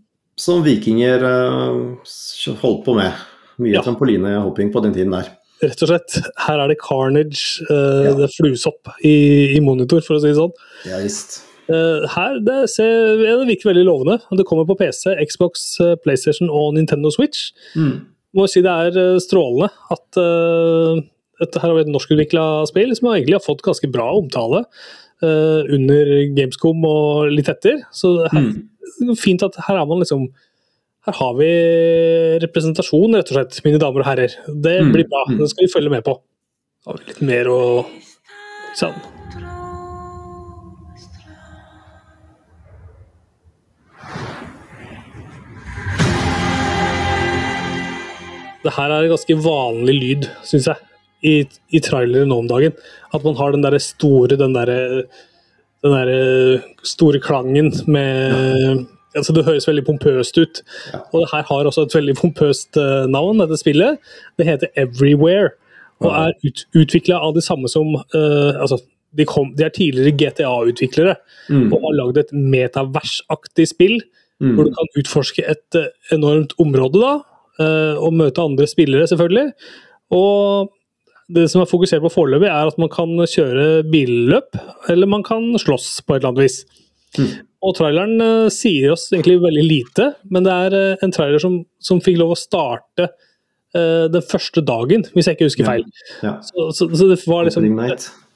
Som 0.40 0.62
vikinger 0.64 1.24
uh, 1.24 2.54
holdt 2.60 2.84
på 2.84 2.96
med. 2.96 3.12
Mye 3.60 3.74
Ja. 3.76 3.82
trampolinehopping 3.84 4.72
på 4.72 4.82
den 4.82 4.94
tiden 4.96 5.12
der. 5.12 5.28
Rett 5.62 5.82
og 5.84 5.90
slett. 5.90 6.14
Her 6.46 6.58
er 6.64 6.68
det 6.72 6.78
carnage, 6.80 7.60
eh, 7.68 8.04
Ja. 8.08 8.14
det 8.16 8.24
er 8.30 8.34
fluesopp 8.34 8.88
i, 9.04 9.56
i 9.56 9.60
monitor, 9.60 10.00
for 10.00 10.16
å 10.16 10.20
si 10.22 10.28
det 10.32 10.36
sånn. 10.40 10.52
Ja 10.88 10.98
visst. 11.02 11.42
Eh, 11.68 12.06
her 12.16 12.40
det, 12.40 12.68
ser, 12.72 13.18
det 13.20 13.46
virker 13.46 13.70
veldig 13.74 13.84
lovende. 13.86 14.16
Det 14.34 14.46
kommer 14.48 14.64
på 14.66 14.78
PC, 14.80 15.12
Xbox, 15.28 15.78
eh, 15.84 15.94
PlayStation 16.02 16.48
og 16.50 16.74
Nintendo 16.74 17.10
Switch. 17.12 17.52
Mm. 17.76 18.06
Må 18.34 18.48
si 18.48 18.62
det 18.62 18.70
er 18.72 18.96
eh, 18.98 19.18
strålende 19.20 19.68
at 19.90 20.10
dette 21.40 21.60
her 21.60 21.68
har 21.70 21.76
vi 21.78 21.84
et 21.86 21.92
norskutvikla 21.92 22.66
spill 22.68 22.90
som 22.96 23.08
egentlig 23.12 23.36
har 23.38 23.44
fått 23.44 23.62
ganske 23.64 23.88
bra 23.92 24.10
omtale 24.18 24.64
uh, 25.22 25.62
under 25.72 26.10
Gamescom 26.36 26.82
og 26.84 27.30
litt 27.32 27.48
etter. 27.48 27.82
Så 27.92 28.16
det 28.18 28.32
er 28.32 28.40
Mm. 29.00 29.16
fint 29.16 29.42
at 29.42 29.54
her 29.66 29.76
er 29.80 29.86
man 29.86 30.00
liksom 30.00 30.28
Her 31.08 31.16
har 31.16 31.36
vi 31.38 31.46
representasjon, 32.42 33.14
rett 33.16 33.30
og 33.32 33.38
slett, 33.38 33.60
mine 33.64 33.80
damer 33.80 34.02
og 34.02 34.08
herrer. 34.10 34.34
Det 34.48 34.74
Mm, 34.82 34.92
blir 34.92 35.08
bra. 35.08 35.22
Det 35.38 35.48
skal 35.48 35.64
vi 35.66 35.72
følge 35.72 35.90
med 35.90 36.04
på. 36.04 36.20
Har 36.86 36.98
vi 36.98 37.06
litt 37.08 37.22
mer 37.22 37.48
å 37.48 37.86
Sånn. 38.76 38.94
det 48.64 48.72
her 48.76 48.92
er 48.92 49.06
en 49.06 49.12
ganske 49.14 49.36
vanlig 49.40 49.94
lyd, 49.96 50.26
syns 50.44 50.66
jeg, 50.68 50.88
i, 51.24 51.34
i 51.76 51.80
trailere 51.84 52.28
nå 52.28 52.42
om 52.42 52.48
dagen. 52.50 52.74
At 53.16 53.24
man 53.24 53.38
har 53.38 53.54
den 53.54 53.64
derre 53.64 53.80
store, 53.82 54.36
den 54.40 54.56
derre 54.56 54.78
den 55.80 55.94
der 55.96 56.10
store 56.84 57.22
klangen 57.24 57.70
med 57.88 58.82
altså 59.16 59.32
Det 59.34 59.44
høres 59.44 59.66
veldig 59.68 59.84
pompøst 59.86 60.38
ut. 60.38 60.62
Ja. 60.92 61.00
Og 61.12 61.22
det 61.24 61.30
her 61.32 61.42
har 61.48 61.64
også 61.68 61.82
et 61.86 61.94
veldig 61.94 62.14
pompøst 62.20 62.76
uh, 62.78 63.06
navn, 63.10 63.40
dette 63.42 63.58
spillet. 63.60 63.98
Det 64.38 64.46
heter 64.46 64.68
Everywhere. 64.76 65.50
Og 66.00 66.14
er 66.16 66.32
ut, 66.46 66.64
utvikla 66.78 67.18
av 67.20 67.34
de 67.36 67.42
samme 67.44 67.68
som 67.68 67.92
uh, 67.94 68.52
altså, 68.56 68.78
de, 69.18 69.26
kom, 69.28 69.50
de 69.58 69.66
er 69.66 69.74
tidligere 69.74 70.16
GTA-utviklere 70.16 71.16
Mm. 71.50 71.72
og 71.72 71.80
har 71.82 71.94
lagd 71.98 72.18
et 72.20 72.28
metaversaktig 72.32 73.64
spill 73.68 73.96
Mm. 74.40 74.54
hvor 74.54 74.64
du 74.64 74.70
kan 74.72 74.86
utforske 74.96 75.42
et 75.50 75.76
uh, 75.76 75.88
enormt 76.14 76.54
område 76.62 77.00
da, 77.02 77.16
og 78.00 78.14
møte 78.16 78.40
andre 78.40 78.64
spillere, 78.70 79.04
selvfølgelig. 79.10 79.50
Og 80.16 80.70
det 81.28 81.50
som 81.50 81.60
er 81.60 81.68
fokusert 81.68 82.00
på 82.00 82.08
foreløpig, 82.14 82.48
er 82.48 82.70
at 82.70 82.78
man 82.80 82.88
kan 82.88 83.12
kjøre 83.28 83.82
billøp, 83.92 84.56
eller 84.88 85.06
man 85.06 85.22
kan 85.26 85.58
slåss 85.60 86.00
på 86.06 86.14
et 86.14 86.22
eller 86.22 86.30
annet 86.32 86.46
vis. 86.46 86.56
Og 87.60 87.74
traileren 87.76 88.20
eh, 88.24 88.50
sier 88.52 88.94
oss 88.94 89.10
egentlig 89.12 89.40
veldig 89.42 89.64
lite, 89.66 90.10
men 90.32 90.46
det 90.46 90.52
er 90.66 90.76
eh, 90.78 91.02
en 91.04 91.12
trailer 91.12 91.42
som, 91.42 91.58
som 91.82 92.00
fikk 92.00 92.16
lov 92.20 92.32
å 92.32 92.38
starte 92.38 93.10
eh, 93.10 94.06
den 94.12 94.24
første 94.24 94.64
dagen, 94.64 95.04
hvis 95.12 95.28
jeg 95.28 95.36
ikke 95.36 95.48
husker 95.50 95.68
feil. 95.68 95.84
Ja. 96.24 96.38
Så, 96.46 96.70
så, 96.76 96.88
så 96.88 97.10
det 97.10 97.20
var 97.26 97.44
liksom 97.48 97.68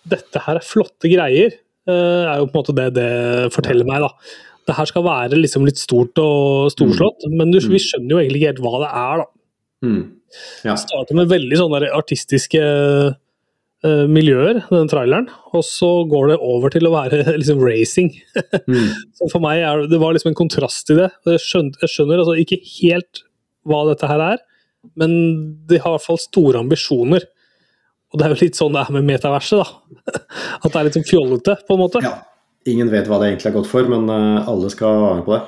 dette 0.04 0.42
her 0.44 0.60
er 0.60 0.66
flotte 0.66 1.08
greier, 1.08 1.54
er 1.88 2.40
jo 2.40 2.48
på 2.48 2.56
en 2.56 2.60
måte 2.60 2.74
det 2.76 2.90
det 2.96 3.08
forteller 3.52 3.88
meg. 3.88 4.04
da. 4.04 4.10
Det 4.68 4.76
her 4.76 4.88
skal 4.88 5.04
være 5.04 5.38
liksom 5.40 5.64
litt 5.68 5.80
stort 5.80 6.20
og 6.20 6.70
storslått, 6.72 7.24
men 7.32 7.52
du, 7.52 7.58
vi 7.68 7.80
skjønner 7.80 8.12
jo 8.12 8.20
egentlig 8.20 8.42
ikke 8.42 8.52
helt 8.52 8.62
hva 8.64 8.80
det 8.82 8.90
er. 8.90 9.22
da. 9.22 9.26
Mm. 9.84 10.02
Ja. 10.64 10.76
Starter 10.80 11.16
med 11.16 11.32
veldig 11.32 11.60
sånne 11.60 11.88
artistiske 11.96 12.60
eh, 13.84 14.04
miljøer, 14.10 14.62
den 14.70 14.90
traileren, 14.90 15.28
og 15.54 15.64
så 15.66 15.90
går 16.10 16.32
det 16.32 16.40
over 16.42 16.72
til 16.74 16.88
å 16.88 16.94
være 16.94 17.22
liksom 17.40 17.62
racing. 17.64 18.10
Mm. 18.66 18.90
Så 19.18 19.30
for 19.32 19.44
meg 19.44 19.62
er 19.62 19.84
det, 19.90 20.00
var 20.02 20.16
liksom 20.16 20.32
en 20.32 20.40
kontrast 20.40 20.90
i 20.94 20.98
det. 20.98 21.10
Jeg 21.28 21.44
skjønner, 21.44 21.78
jeg 21.84 21.94
skjønner 21.94 22.24
altså 22.24 22.36
ikke 22.40 22.60
helt 22.78 23.24
hva 23.68 23.84
dette 23.88 24.10
her 24.10 24.26
er, 24.32 24.44
men 25.00 25.14
de 25.68 25.80
har 25.80 25.94
i 25.94 25.96
hvert 25.96 26.08
fall 26.08 26.20
store 26.20 26.60
ambisjoner. 26.60 27.24
Og 28.12 28.20
det 28.20 28.26
er 28.26 28.34
jo 28.34 28.42
litt 28.44 28.58
sånn 28.58 28.76
det 28.76 28.84
er 28.84 28.94
med 28.94 29.08
metaverset, 29.08 29.64
da. 29.64 30.20
At 30.62 30.68
det 30.68 30.76
er 30.78 30.88
litt 30.88 30.98
sånn 31.00 31.08
fjollete, 31.08 31.58
på 31.66 31.76
en 31.76 31.84
måte. 31.86 32.04
ja. 32.04 32.20
Ingen 32.64 32.88
vet 32.88 33.04
hva 33.10 33.18
det 33.20 33.26
egentlig 33.28 33.50
er 33.50 33.56
godt 33.58 33.68
for, 33.68 33.84
men 33.92 34.06
eh, 34.08 34.46
alle 34.48 34.70
skal 34.72 34.94
være 34.96 35.16
med 35.18 35.26
på 35.26 35.34
det. 35.34 35.40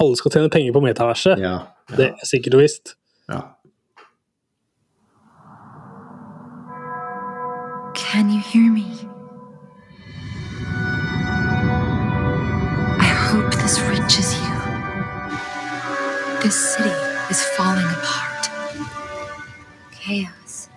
Alle 0.00 0.16
skal 0.16 0.32
tjene 0.32 0.52
penger 0.52 0.72
på 0.72 0.80
metaverset. 0.84 1.42
Ja. 1.42 1.50
Ja. 1.90 1.96
Det 1.98 2.06
er 2.08 2.28
sikkert 2.28 2.56
og 2.56 2.62
visst. 2.64 2.94
Can 7.96 8.30
you 8.30 8.40
hear 8.40 8.70
me? 8.70 8.84
I 13.00 13.10
hope 13.28 13.50
this 13.62 13.80
reaches 13.88 14.36
you. 14.36 14.54
This 16.42 16.56
city 16.74 16.92
is 17.30 17.40
falling 17.56 17.88
apart. 17.96 18.50
Chaos, 19.92 20.68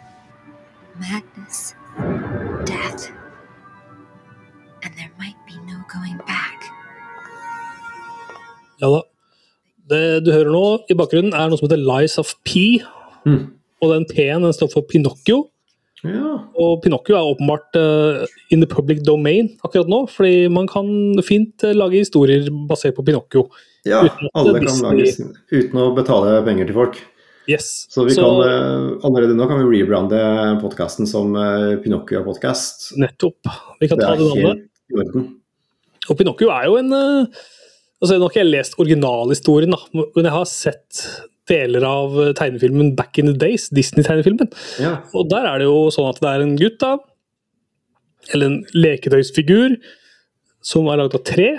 madness, 0.98 1.76
death. 2.66 3.12
And 4.84 4.94
there 4.96 5.12
might 5.20 5.36
be 5.46 5.56
no 5.68 5.84
going 5.92 6.18
back. 6.26 6.72
Ja 8.80 8.88
da. 8.88 9.02
Det 9.90 10.26
du 10.26 10.32
hører 10.32 10.52
nå 10.54 10.66
i 10.90 10.96
bakgrunnen, 10.96 11.34
er 11.34 11.50
noe 11.50 11.58
som 11.60 11.68
heter 11.68 11.82
Lies 11.82 12.18
of 12.22 12.32
P. 12.46 12.80
Mm. 13.26 13.48
Og 13.82 13.96
den 13.96 14.06
P-en 14.08 14.44
den 14.46 14.54
står 14.54 14.70
for 14.72 14.88
Pinocchio. 14.88 15.50
Ja. 16.04 16.34
Og 16.60 16.82
Pinocchio 16.84 17.16
er 17.18 17.30
åpenbart 17.34 17.76
uh, 17.76 18.26
in 18.54 18.62
the 18.64 18.68
public 18.70 19.02
domain 19.04 19.50
akkurat 19.66 19.90
nå, 19.92 20.06
fordi 20.12 20.48
man 20.52 20.68
kan 20.72 20.88
fint 21.26 21.64
uh, 21.68 21.74
lage 21.76 22.00
historier 22.06 22.48
basert 22.70 22.96
på 22.96 23.04
Pinocchio. 23.08 23.48
Ja, 23.88 24.04
alle 24.34 24.54
kan 24.60 24.68
Disney- 24.68 24.90
lage 24.90 25.14
sin- 25.16 25.34
uten 25.52 25.80
å 25.80 25.90
betale 25.98 26.38
penger 26.48 26.70
til 26.70 26.78
folk. 26.78 27.00
Yes. 27.50 27.88
Så 27.90 28.04
vi 28.06 28.14
kan, 28.14 28.26
uh, 28.46 29.00
allerede 29.08 29.34
nå 29.36 29.48
kan 29.50 29.58
vi 29.66 29.80
rebrande 29.82 30.20
podkasten 30.62 31.08
som 31.10 31.32
eh, 31.36 31.80
Pinocchio-podkast. 31.82 32.92
Nettopp. 33.02 33.50
Vi 33.82 33.88
kan 33.90 33.98
Det 33.98 34.06
ta 34.06 34.16
det 34.20 34.28
navnet. 34.30 35.32
Og 36.10 36.18
Pinocchio 36.20 36.52
er 36.54 36.68
jo 36.70 36.78
en 36.80 36.94
eh, 36.94 37.40
altså 38.00 38.16
Nå 38.20 38.28
har 38.28 38.32
ikke 38.32 38.44
jeg 38.44 38.52
lest 38.54 38.78
originalhistorien, 38.80 39.74
da, 39.74 39.82
men 39.98 40.28
jeg 40.30 40.32
har 40.36 40.46
sett 40.50 41.02
deler 41.50 41.86
av 41.88 42.18
eh, 42.22 42.34
tegnefilmen 42.38 42.96
Back 42.98 43.20
in 43.22 43.32
the 43.32 43.38
Days, 43.38 43.68
Disney-tegnefilmen. 43.76 44.52
Ja. 44.82 45.00
Og 45.18 45.30
der 45.32 45.48
er 45.50 45.62
det 45.62 45.70
jo 45.70 45.88
sånn 45.94 46.10
at 46.12 46.22
det 46.24 46.32
er 46.32 46.46
en 46.46 46.58
gutt, 46.60 46.80
da, 46.82 46.96
eller 48.34 48.52
en 48.52 48.60
leketøysfigur, 48.78 49.78
som 50.66 50.90
er 50.92 51.02
lagd 51.02 51.18
av 51.18 51.26
tre. 51.28 51.52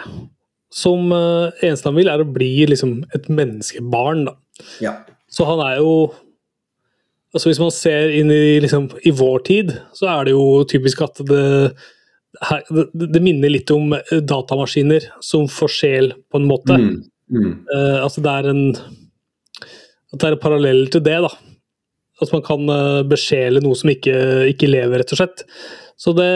Som 0.70 1.10
uh, 1.10 1.50
eneste 1.64 1.88
han 1.88 1.96
vil, 1.98 2.10
er 2.12 2.22
å 2.22 2.28
bli 2.30 2.52
liksom 2.70 3.00
et 3.16 3.26
menneskebarn. 3.32 4.28
da. 4.28 4.36
ja. 4.84 4.98
Så 5.30 5.46
han 5.46 5.62
er 5.62 5.78
jo 5.78 5.94
altså 7.30 7.46
Hvis 7.46 7.60
man 7.62 7.70
ser 7.70 8.10
inn 8.10 8.30
i, 8.34 8.58
liksom, 8.58 8.88
i 9.06 9.12
vår 9.14 9.42
tid, 9.46 9.68
så 9.94 10.08
er 10.10 10.26
det 10.26 10.32
jo 10.34 10.64
typisk 10.66 11.04
at 11.06 11.20
det, 11.28 11.44
det, 12.90 13.20
minner 13.22 13.52
litt 13.52 13.70
om 13.70 13.94
eh, 13.94 14.16
datamaskiner 14.18 15.06
som 15.22 15.46
får 15.50 15.70
sjel, 15.76 16.10
på 16.26 16.40
en 16.40 16.48
måte. 16.50 16.74
Mm. 16.74 16.96
Mm. 17.30 17.52
Uh, 17.70 17.98
altså 18.02 18.24
det 18.24 18.32
er 18.34 18.50
en 18.50 18.64
At 20.12 20.18
det 20.22 20.30
er 20.32 20.40
parallell 20.42 20.86
til 20.90 21.02
det, 21.06 21.18
da. 21.22 21.30
At 22.20 22.32
man 22.34 22.42
kan 22.44 22.66
eh, 22.68 23.02
besjele 23.08 23.62
noe 23.64 23.76
som 23.78 23.92
ikke, 23.92 24.16
ikke 24.52 24.68
lever, 24.70 25.00
rett 25.02 25.14
og 25.14 25.20
slett. 25.22 25.44
Så 26.00 26.12
det 26.16 26.26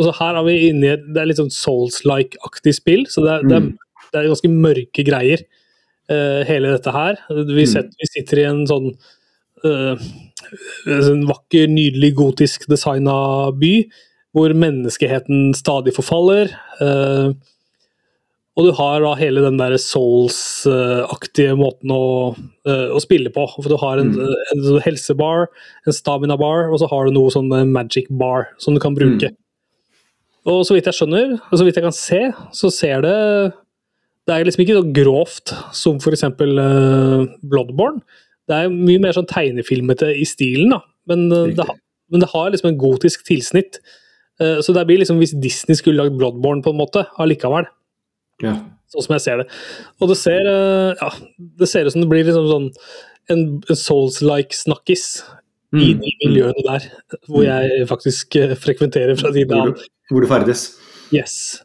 altså 0.00 0.12
Her 0.16 0.38
er 0.40 0.44
vi 0.46 0.54
inne 0.70 0.86
i 0.86 0.92
et 0.94 1.02
Det 1.12 1.20
er 1.20 1.26
litt 1.28 1.36
sånn 1.40 1.52
Souls-like-aktig 1.52 2.72
spill, 2.78 3.02
så 3.12 3.20
det 3.24 3.32
er, 3.34 3.42
det, 3.50 3.58
Mm. 3.60 3.66
er, 3.74 4.06
det 4.12 4.20
er 4.20 4.28
ganske 4.30 4.50
mørke 4.52 5.04
greier, 5.04 5.42
uh, 6.10 6.40
hele 6.48 6.70
dette 6.72 6.90
her. 6.94 7.18
Vi, 7.28 7.66
Mm. 7.68 7.90
vi 8.00 8.08
sitter 8.08 8.38
i 8.40 8.46
en 8.48 8.62
sånn 8.66 8.94
uh, 9.64 9.96
en 10.88 11.26
vakker, 11.28 11.68
nydelig, 11.68 12.14
gotisk 12.16 12.64
designa 12.70 13.50
by, 13.52 13.74
hvor 14.34 14.54
menneskeheten 14.56 15.52
stadig 15.54 15.92
forfaller. 15.94 16.48
eh, 16.80 17.32
og 18.58 18.66
du 18.66 18.72
har 18.76 19.00
da 19.00 19.14
hele 19.16 19.40
den 19.44 19.56
der 19.60 19.76
Souls-aktige 19.80 21.54
måten 21.58 21.92
å, 21.94 22.34
eh, 22.66 22.88
å 22.92 23.00
spille 23.02 23.30
på. 23.32 23.46
For 23.62 23.68
du 23.70 23.76
har 23.80 23.98
en, 24.02 24.10
Mm. 24.12 24.34
en 24.52 24.64
en 24.76 24.80
helsebar, 24.80 25.46
en 25.86 25.92
stamina-bar, 25.92 26.70
og 26.72 26.78
så 26.80 26.88
har 26.90 27.06
du 27.06 27.12
noe 27.12 27.30
sånn 27.30 27.52
eh, 27.52 27.64
magic 27.64 28.06
bar 28.10 28.48
som 28.58 28.74
du 28.74 28.80
kan 28.80 28.94
bruke. 28.94 29.30
Og 30.46 30.64
så 30.64 30.74
vidt 30.74 30.84
jeg 30.86 30.94
skjønner, 30.94 31.34
og 31.52 31.58
så 31.58 31.64
vidt 31.64 31.74
jeg 31.76 31.84
kan 31.84 31.92
se, 31.92 32.32
så 32.52 32.70
ser 32.72 33.02
det 33.02 33.52
Det 34.26 34.34
er 34.36 34.44
liksom 34.44 34.64
ikke 34.64 34.76
så 34.78 34.92
grovt 34.92 35.74
som 35.74 35.96
f.eks. 35.98 36.22
Uh, 36.22 37.26
Bloodborne. 37.42 38.00
Det 38.46 38.54
er 38.54 38.68
mye 38.68 39.00
mer 39.00 39.12
sånn 39.12 39.26
tegnefilmete 39.26 40.10
i 40.20 40.24
stilen, 40.24 40.70
da. 40.70 40.80
Men, 41.08 41.32
eh, 41.32 41.46
det, 41.56 41.64
har- 41.66 41.78
men 42.10 42.20
det 42.20 42.28
har 42.30 42.50
liksom 42.50 42.68
en 42.68 42.78
gotisk 42.78 43.24
tilsnitt. 43.26 43.80
Uh, 44.38 44.60
så 44.60 44.72
det 44.72 44.86
blir 44.86 44.98
liksom 45.00 45.18
hvis 45.18 45.34
Disney 45.40 45.74
skulle 45.74 45.96
lagd 46.04 46.16
Bloodborne, 46.18 46.62
på 46.62 46.70
en 46.70 46.78
måte, 46.78 47.06
allikevel. 47.18 47.66
Ja. 48.42 48.56
Sånn 48.90 49.04
som 49.06 49.14
jeg 49.14 49.22
ser 49.22 49.36
det. 49.38 49.44
Og 50.02 50.08
det 50.10 50.16
ser, 50.18 50.40
eh, 50.50 50.94
ja, 50.98 51.10
det 51.60 51.68
ser 51.70 51.86
ut 51.86 51.92
som 51.94 52.02
det 52.02 52.08
blir 52.10 52.24
liksom 52.26 52.48
sånn 52.50 52.70
en, 53.30 53.44
en 53.70 53.78
Souls-like 53.78 54.56
snakkis 54.56 55.22
i 55.70 55.92
Mm. 55.94 56.00
de 56.02 56.10
miljøene 56.24 56.62
der, 56.66 56.86
hvor 57.28 57.44
jeg 57.46 57.84
faktisk 57.86 58.34
eh, 58.40 58.56
frekventerer 58.58 59.14
fra 59.20 59.30
tid 59.30 59.46
til 59.46 59.54
annen. 59.60 59.76
hvor 60.10 60.20
du 60.24 60.26
ferdes. 60.26 60.64
Yes. 61.14 61.62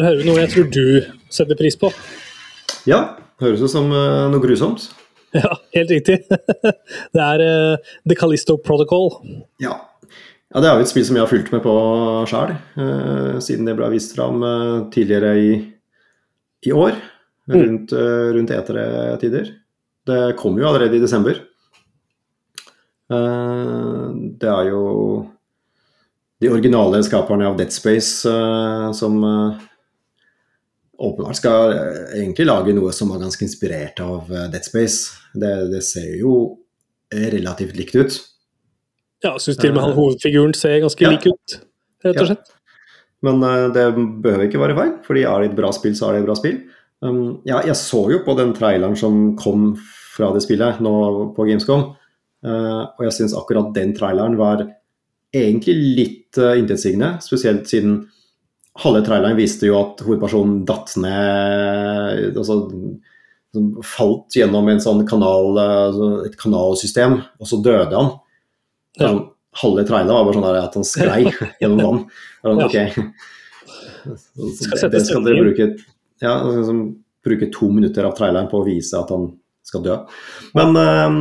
Her 0.00 0.06
hører 0.08 0.22
vi 0.22 0.28
noe 0.30 0.40
jeg 0.40 0.52
tror 0.54 0.70
du 0.72 0.84
setter 1.28 1.58
pris 1.58 1.76
på. 1.76 1.90
Ja, 2.88 3.00
høres 3.42 3.60
ut 3.60 3.72
som 3.72 3.92
eh, 3.92 4.26
noe 4.32 4.42
grusomt. 4.42 4.88
Ja, 5.30 5.52
helt 5.76 5.92
riktig. 5.92 6.16
Det 7.14 7.20
er 7.22 7.42
uh, 7.44 7.90
The 8.02 8.16
Callisto 8.18 8.56
Protocol. 8.58 9.12
Ja. 9.62 9.76
ja, 10.50 10.56
det 10.58 10.66
er 10.66 10.80
jo 10.80 10.82
et 10.82 10.90
spill 10.90 11.04
som 11.06 11.14
jeg 11.14 11.22
har 11.22 11.30
fulgt 11.30 11.52
med 11.54 11.62
på 11.62 11.74
sjøl, 12.26 12.56
siden 13.38 13.68
det 13.70 13.76
ble 13.78 13.92
vist 13.92 14.16
fram 14.16 14.42
uh, 14.42 14.88
tidligere 14.90 15.30
i, 15.38 15.52
i 16.66 16.74
år. 16.74 16.98
Rundt, 17.50 17.92
eh, 17.92 18.32
rundt 18.34 18.50
etere-tider. 18.50 19.54
Det 20.06 20.36
kom 20.38 20.58
jo 20.58 20.68
allerede 20.68 20.96
i 20.96 21.02
desember. 21.02 21.38
Eh, 23.10 24.06
det 24.38 24.50
er 24.50 24.70
jo 24.70 24.82
de 26.40 26.50
originale 26.50 27.02
skaperne 27.04 27.48
av 27.48 27.58
Dead 27.58 27.72
Space 27.74 28.28
eh, 28.28 28.90
som 28.96 29.18
eh, 29.24 29.66
åpenbart 31.00 31.38
skal 31.40 31.74
eh, 31.74 32.02
egentlig 32.20 32.46
lage 32.48 32.74
noe 32.76 32.92
som 32.96 33.12
er 33.14 33.22
ganske 33.22 33.46
inspirert 33.46 34.02
av 34.04 34.30
eh, 34.30 34.48
Dead 34.52 34.66
Space. 34.66 35.16
Det, 35.34 35.52
det 35.72 35.82
ser 35.86 36.12
jo 36.20 36.34
relativt 37.10 37.74
likt 37.78 37.96
ut. 37.98 38.20
Ja, 39.20 39.34
jeg 39.34 39.44
syns 39.44 39.60
til 39.60 39.72
og 39.72 39.76
med 39.76 39.84
han 39.84 39.96
hovedfiguren 39.96 40.56
ser 40.56 40.80
ganske 40.80 41.04
Ja. 41.04 41.12
lik 41.12 41.26
ut, 41.28 41.60
rett 42.04 42.20
og 42.22 42.30
slett. 42.30 42.52
Men 43.26 43.42
eh, 43.44 43.68
det 43.74 43.86
behøver 44.24 44.46
ikke 44.48 44.62
være 44.62 44.76
feil, 44.78 44.92
fordi 45.04 45.24
er 45.28 45.42
det 45.42 45.50
et 45.50 45.58
bra 45.58 45.72
spill, 45.76 45.96
så 45.96 46.08
er 46.08 46.16
det 46.16 46.22
et 46.22 46.28
bra 46.30 46.36
spill. 46.38 46.60
Um, 47.00 47.40
ja, 47.48 47.62
jeg 47.64 47.76
så 47.80 48.02
jo 48.12 48.20
på 48.24 48.36
den 48.36 48.52
traileren 48.56 48.96
som 48.96 49.34
kom 49.40 49.72
fra 50.14 50.30
det 50.34 50.42
spillet 50.44 50.82
nå 50.84 50.92
på 51.36 51.46
Gamescom, 51.48 51.86
eh, 52.44 52.80
og 52.84 53.02
jeg 53.06 53.16
syns 53.16 53.36
akkurat 53.36 53.72
den 53.76 53.94
traileren 53.96 54.36
var 54.40 54.66
egentlig 55.32 55.76
litt 55.96 56.40
uh, 56.40 56.56
intetsigende, 56.58 57.14
spesielt 57.24 57.68
siden 57.70 58.02
halve 58.78 59.02
traileren 59.06 59.38
viste 59.38 59.66
jo 59.66 59.78
at 59.80 60.02
hovedpersonen 60.06 60.62
datt 60.68 60.94
ned 61.00 62.38
altså, 62.38 62.60
falt 63.96 64.36
gjennom 64.38 64.68
en 64.70 64.80
sånn 64.82 65.02
kanal, 65.08 65.58
altså 65.58 66.10
et 66.28 66.36
kanalsystem, 66.38 67.18
og 67.40 67.50
så 67.50 67.58
døde 67.64 67.96
han. 67.96 68.12
Ja. 69.00 69.08
Sånn, 69.08 69.22
halve 69.60 69.84
traileren 69.88 70.14
var 70.14 70.28
bare 70.28 70.38
sånn 70.38 70.60
at 70.62 70.78
han 70.78 70.86
sklei 70.86 71.22
gjennom 71.62 71.82
vann. 71.82 72.02
Sånn, 72.44 72.64
ok. 72.68 72.76
Skal 74.56 74.92
det, 74.92 75.02
skal 75.04 75.26
dere 75.26 75.42
bruke, 75.42 75.66
ja, 76.22 76.36
liksom, 76.46 76.84
bruke 77.26 77.50
to 77.52 77.72
minutter 77.74 78.06
av 78.06 78.14
traileren 78.16 78.48
på 78.50 78.62
å 78.62 78.68
vise 78.68 78.96
at 78.96 79.10
han 79.12 79.32
skal 79.66 79.82
dø. 79.84 79.96
Men 80.56 80.78
ehm, 80.78 81.18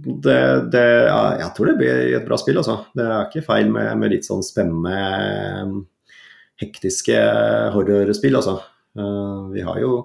det, 0.00 0.40
det, 0.72 0.86
ja, 1.10 1.20
jeg 1.42 1.50
tror 1.56 1.70
det 1.70 1.78
blir 1.82 2.14
et 2.16 2.26
bra 2.26 2.38
spill, 2.40 2.60
altså. 2.62 2.78
Det 2.96 3.04
er 3.04 3.26
ikke 3.26 3.44
feil 3.50 3.72
med, 3.72 3.90
med 4.00 4.14
litt 4.14 4.28
sånn 4.28 4.44
spennende, 4.46 4.94
ehm, 4.94 5.80
hektiske 6.60 7.18
horrorspill, 7.74 8.36
altså. 8.38 8.60
Eh, 8.98 9.50
vi 9.54 9.64
har 9.66 9.80
jo 9.82 10.00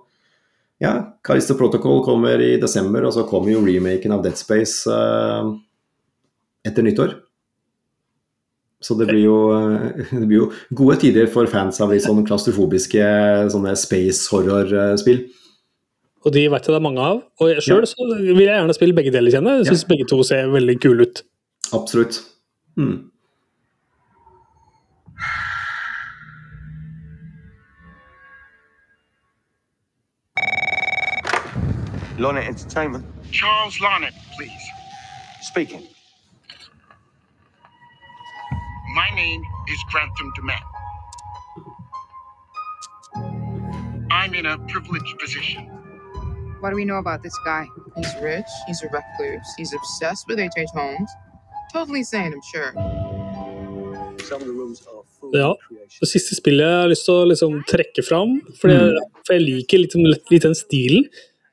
ja, 0.82 1.18
Carista 1.24 1.56
Protocol 1.56 2.02
kommer 2.04 2.42
i 2.42 2.56
desember, 2.60 3.06
og 3.08 3.14
så 3.16 3.24
kommer 3.28 3.54
jo 3.54 3.64
remaken 3.64 4.12
av 4.12 4.26
Dead 4.26 4.36
Space 4.36 4.92
uh, 4.92 5.54
etter 6.68 6.84
nyttår. 6.84 7.14
Så 8.84 8.98
det 9.00 9.08
blir, 9.08 9.24
jo, 9.24 9.38
eh, 9.56 10.12
det 10.20 10.28
blir 10.28 10.42
jo 10.44 10.50
gode 10.76 11.00
tider 11.02 11.32
for 11.32 11.48
fans 11.50 11.80
av 11.82 11.94
litt 11.96 12.04
sånn 12.04 12.26
klaustrofobiske 12.28 13.08
sånne 13.56 13.74
space 13.80 14.28
horror-spill. 14.34 15.24
Og 16.26 16.34
de 16.34 16.44
vet 16.50 16.68
jeg 16.68 16.74
det 16.74 16.78
er 16.82 16.84
mange 16.84 17.08
av. 17.08 17.24
Og 17.40 17.64
sjøl 17.64 17.86
Ja. 17.86 18.06
vil 18.20 18.44
jeg 18.44 18.52
gjerne 18.52 18.76
spille 18.76 18.98
begge 18.98 19.14
deler, 19.14 19.32
kjenner 19.32 19.62
jeg. 19.62 19.72
Jeg 19.72 19.80
ja. 19.80 19.90
begge 19.94 20.08
to 20.10 20.22
ser 20.28 20.50
veldig 20.52 20.76
kule 20.82 21.08
ut. 21.08 21.22
Absolutt. 21.74 22.20
Mm. 22.76 22.98
Lorna 32.18 32.42
Entertainment. 32.42 33.06
Charles 33.32 33.78
Larnett, 33.80 34.14
please. 34.38 34.52
Speaking. 35.42 35.84
My 38.96 39.10
name 39.16 39.44
is 39.68 39.80
Grantham 39.92 40.32
DeMett. 40.38 40.64
I'm 44.12 44.34
in 44.34 44.46
a 44.46 44.58
privileged 44.68 45.20
position. 45.20 45.66
What 46.62 46.70
do 46.70 46.76
we 46.78 46.86
know 46.86 46.98
about 46.98 47.22
this 47.22 47.38
guy? 47.46 47.68
He's 47.98 48.16
rich, 48.22 48.46
he's 48.66 48.82
a 48.82 48.88
recluse, 48.88 49.54
he's 49.58 49.74
obsessed 49.74 50.28
with 50.28 50.40
H.H. 50.40 50.70
Holmes. 50.74 51.12
Totally 51.74 52.04
sane, 52.04 52.34
I'm 52.34 52.42
sure. 52.42 52.72
Some 54.24 54.40
the 54.40 54.54
rooms 54.54 54.82
are 54.88 55.04
full 55.20 55.32
Ja. 55.36 55.52
of 55.52 55.58
creation. 55.68 56.00
Det 56.00 56.08
siste 56.10 56.36
spillet 56.36 56.66
jeg 56.66 56.82
har 56.82 56.88
lyst 56.88 57.06
til 57.06 57.14
å 57.14 57.26
liksom 57.30 57.64
trekke 57.68 58.04
fram, 58.08 58.42
for 58.60 58.70
mm. 58.70 58.74
jeg, 58.74 59.04
for 59.28 59.34
jeg 59.36 59.44
liker 59.46 59.78
litt, 59.84 59.94
litt, 59.96 60.32
litt 60.32 60.42
den 60.48 60.56
stilen, 60.56 61.10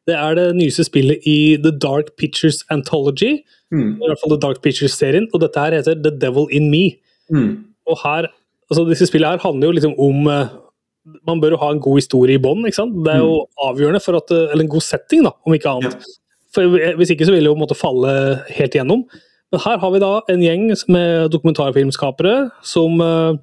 det 0.09 0.17
er 0.19 0.35
det 0.39 0.47
nyeste 0.59 0.85
spillet 0.89 1.27
i 1.29 1.57
The 1.63 1.73
Dark 1.79 2.15
Pictures 2.19 2.63
Anthology. 2.71 3.43
Mm. 3.71 4.01
I 4.03 4.09
hvert 4.09 4.23
fall 4.23 4.35
The 4.35 4.41
Dark 4.43 4.63
Pictures-serien. 4.65 5.29
Og 5.33 5.43
dette 5.45 5.61
her 5.61 5.77
heter 5.79 5.95
The 5.95 6.13
Devil 6.25 6.49
In 6.51 6.71
Me. 6.73 6.85
Mm. 7.31 7.65
Og 7.87 7.99
her, 8.03 8.29
altså 8.71 8.87
disse 8.89 9.07
spillene 9.07 9.37
her 9.37 9.45
handler 9.45 9.71
jo 9.71 9.77
liksom 9.79 9.95
om 9.99 10.27
eh, 10.31 10.59
Man 11.27 11.41
bør 11.43 11.57
jo 11.57 11.59
ha 11.59 11.73
en 11.75 11.81
god 11.83 11.99
historie 11.99 12.39
i 12.39 12.43
bånn. 12.43 12.63
Det 12.63 13.11
er 13.11 13.23
jo 13.23 13.45
avgjørende 13.59 14.03
for 14.03 14.19
at 14.21 14.31
eh, 14.31 14.51
Eller 14.53 14.67
en 14.67 14.75
god 14.75 14.87
setting, 14.87 15.25
da, 15.27 15.33
om 15.47 15.55
ikke 15.55 15.71
annet. 15.71 16.07
For 16.55 16.97
Hvis 16.99 17.11
ikke 17.15 17.27
så 17.27 17.35
vil 17.35 17.47
det 17.47 17.51
jo 17.51 17.59
måtte 17.59 17.79
falle 17.79 18.13
helt 18.55 18.75
igjennom. 18.75 19.07
Men 19.53 19.61
her 19.67 19.81
har 19.83 19.91
vi 19.93 20.01
da 20.01 20.13
en 20.33 20.43
gjeng 20.43 20.71
med 20.95 21.33
dokumentarfilmskapere 21.35 22.37
som, 22.65 23.01
eh, 23.01 23.35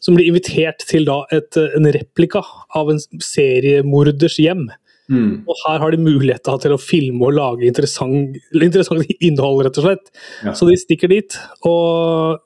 som 0.00 0.16
blir 0.16 0.26
invitert 0.26 0.82
til 0.88 1.06
da 1.06 1.22
et, 1.30 1.56
eh, 1.56 1.76
en 1.76 1.86
replika 1.94 2.42
av 2.74 2.90
en 2.90 2.98
seriemorders 2.98 4.38
hjem. 4.38 4.68
Mm. 5.08 5.44
Og 5.48 5.62
her 5.64 5.78
har 5.80 5.94
de 5.94 6.00
mulighet 6.02 6.44
til 6.62 6.74
å 6.74 6.80
filme 6.80 7.24
og 7.24 7.36
lage 7.38 7.64
interessant, 7.68 8.36
interessant 8.52 9.08
innhold, 9.24 9.62
rett 9.64 9.80
og 9.80 9.88
slett. 9.88 10.12
Ja. 10.44 10.52
Så 10.58 10.68
de 10.68 10.76
stikker 10.80 11.08
dit, 11.12 11.38
og 11.68 12.38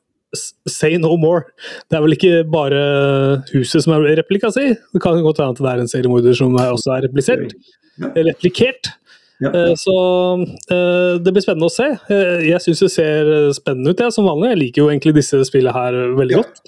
say 0.70 0.96
no 0.96 1.16
more. 1.20 1.44
Det 1.90 1.98
er 1.98 2.05
vel 2.07 2.16
ikke 2.16 2.37
bare 2.48 2.81
huset 3.51 3.85
som 3.85 3.96
er 3.98 4.07
replika 4.22 4.53
si. 4.55 4.70
Det 4.94 5.03
kan 5.03 5.20
godt 5.25 5.42
hende 5.42 5.57
at 5.59 5.61
det 5.61 5.72
er 5.75 5.83
en 5.85 5.90
seriemorder 5.92 6.38
som 6.38 6.55
også 6.57 6.94
er 6.96 7.07
replisert. 7.09 7.53
Ja. 8.01 8.12
Replikert. 8.31 8.94
Ja. 9.42 9.51
Eh, 9.51 9.75
Så 9.77 9.96
eh, 10.70 11.18
det 11.20 11.35
blir 11.35 11.44
spennende 11.44 11.68
å 11.68 11.75
se. 11.75 11.90
Eh, 12.14 12.46
Jeg 12.48 12.62
syns 12.64 12.83
det 12.85 12.90
ser 12.94 13.31
spennende 13.59 13.92
ut, 13.92 14.01
jeg, 14.01 14.14
som 14.14 14.29
vanlig. 14.29 14.53
Jeg 14.53 14.61
liker 14.62 14.85
jo 14.85 14.90
egentlig 14.92 15.16
disse 15.18 15.42
spillene 15.48 15.75
her 15.75 15.98
veldig 16.16 16.38
godt. 16.40 16.62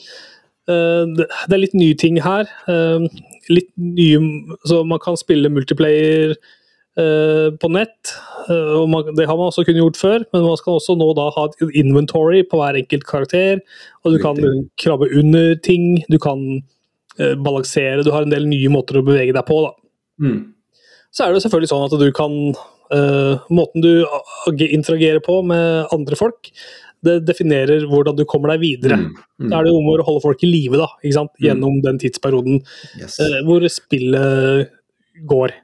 Eh, 0.68 1.04
Det 1.16 1.52
er 1.52 1.60
litt 1.60 1.76
nye 1.76 1.94
ting 1.94 2.20
her. 2.24 2.48
Eh, 2.68 3.06
Litt 3.52 3.70
nye 3.76 4.20
Så 4.64 4.84
man 4.86 4.98
kan 4.98 5.16
spille 5.20 5.52
multiplayer 5.52 6.34
eh, 6.96 7.48
på 7.60 7.68
nett. 7.68 8.14
Det 8.48 9.26
har 9.26 9.36
man 9.36 9.48
også 9.48 9.64
kunnet 9.64 9.82
gjort 9.82 10.00
før, 10.00 10.24
men 10.32 10.44
man 10.44 10.56
skal 10.60 10.78
også 10.78 10.96
nå 10.96 11.10
da 11.16 11.30
ha 11.32 11.46
et 11.48 11.76
inventory 11.80 12.42
på 12.44 12.60
hver 12.60 12.76
enkelt 12.76 13.06
karakter. 13.08 13.60
Og 14.04 14.14
du 14.14 14.18
kan 14.22 14.36
krabbe 14.80 15.08
under 15.16 15.54
ting, 15.56 16.04
du 16.08 16.18
kan 16.18 16.62
balansere, 17.16 18.04
du 18.04 18.10
har 18.12 18.26
en 18.26 18.32
del 18.32 18.44
nye 18.50 18.68
måter 18.68 18.98
å 18.98 19.04
bevege 19.06 19.32
deg 19.32 19.46
på. 19.48 19.62
Mm. 20.20 20.52
Så 21.14 21.24
er 21.24 21.32
det 21.32 21.42
selvfølgelig 21.44 21.72
sånn 21.72 21.86
at 21.88 21.98
du 22.00 22.12
kan 22.12 22.38
Måten 23.50 23.82
du 23.82 24.04
interagerer 24.68 25.18
på 25.24 25.40
med 25.42 25.88
andre 25.90 26.18
folk, 26.20 26.52
det 27.04 27.16
definerer 27.28 27.84
hvordan 27.90 28.16
du 28.18 28.24
kommer 28.28 28.54
deg 28.54 28.62
videre. 28.64 28.98
Mm. 29.00 29.12
Mm. 29.42 29.48
Da 29.50 29.58
er 29.60 29.66
det 29.66 29.72
jo 29.74 29.80
om 29.80 29.90
å 29.92 29.96
holde 30.06 30.22
folk 30.24 30.44
i 30.46 30.50
live 30.50 30.80
da, 30.80 30.88
sant? 31.14 31.32
gjennom 31.42 31.80
den 31.84 32.00
tidsperioden 32.02 32.60
Yes. 33.00 33.18
eh, 33.20 33.40
hvor 33.46 33.64
spillet 33.70 34.70
går. 35.30 35.54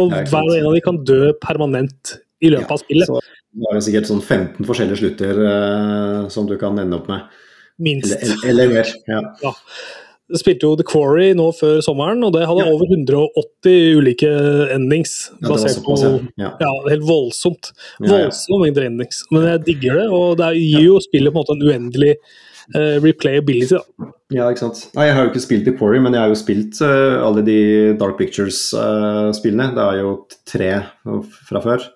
Og 0.00 0.12
Ja, 0.14 0.24
hver 0.30 0.48
og 0.48 0.56
en 0.56 0.66
av 0.70 0.74
de 0.76 0.80
kan 0.84 1.00
dø 1.04 1.32
permanent 1.42 2.16
i 2.40 2.50
løpet 2.52 2.68
Ja, 2.68 2.74
av 2.76 2.82
spillet. 2.84 3.06
Så 3.10 3.20
det 3.20 3.70
er 3.74 3.80
sikkert 3.84 4.08
sånn 4.08 4.22
15 4.22 4.64
forskjellige 4.68 5.00
slutter 5.02 5.40
eh, 5.50 6.28
som 6.32 6.46
du 6.46 6.56
kan 6.60 6.78
ende 6.78 6.96
opp 7.00 7.08
med. 7.10 7.26
Minst. 7.80 8.12
Eller, 8.12 8.48
eller 8.52 8.72
mer. 8.76 8.94
Ja. 9.08 9.20
Ja. 9.42 9.52
Spilte 10.38 10.68
jo 10.68 10.76
The 10.78 10.84
Quarry 10.86 11.32
nå 11.34 11.48
før 11.58 11.80
sommeren, 11.82 12.22
og 12.26 12.32
det 12.36 12.44
hadde 12.46 12.66
Ja. 12.66 12.70
over 12.70 12.86
180 12.86 13.96
ulike 13.98 14.28
endings. 14.76 15.30
Ja, 15.40 15.48
basert 15.48 15.80
på 15.82 15.96
ja. 16.38 16.52
Ja. 16.60 16.70
Helt 16.88 17.02
voldsomt. 17.08 17.72
Voldsomme 17.98 18.66
mengder 18.66 18.86
endings. 18.86 19.24
Men 19.32 19.48
jeg 19.48 19.64
digger 19.66 19.98
det, 20.02 20.06
og 20.14 20.36
det 20.38 20.52
gir 20.60 20.86
jo 20.86 21.00
spillet 21.02 21.32
på 21.34 21.40
en 21.40 21.42
måte 21.42 21.56
en 21.56 21.66
uendelig 21.66 22.14
uh, 22.76 22.96
replayability. 23.02 23.74
da. 23.74 24.10
Ja, 24.30 24.48
ikke 24.52 24.68
sant. 24.68 24.84
Nei, 24.94 25.08
jeg 25.08 25.16
har 25.16 25.24
jo 25.26 25.30
ikke 25.32 25.42
spilt 25.42 25.64
The 25.66 25.74
Quarry, 25.76 25.98
men 25.98 26.14
jeg 26.14 26.22
har 26.22 26.30
jo 26.30 26.38
spilt 26.38 26.78
uh, 26.86 27.18
alle 27.26 27.42
de 27.42 27.58
Dark 27.98 28.18
Pictures-spillene. 28.20 29.72
det 29.74 29.86
er 29.88 30.02
jo 30.04 30.12
tre 30.46 30.70
fra 31.50 31.62
før. 31.64 31.88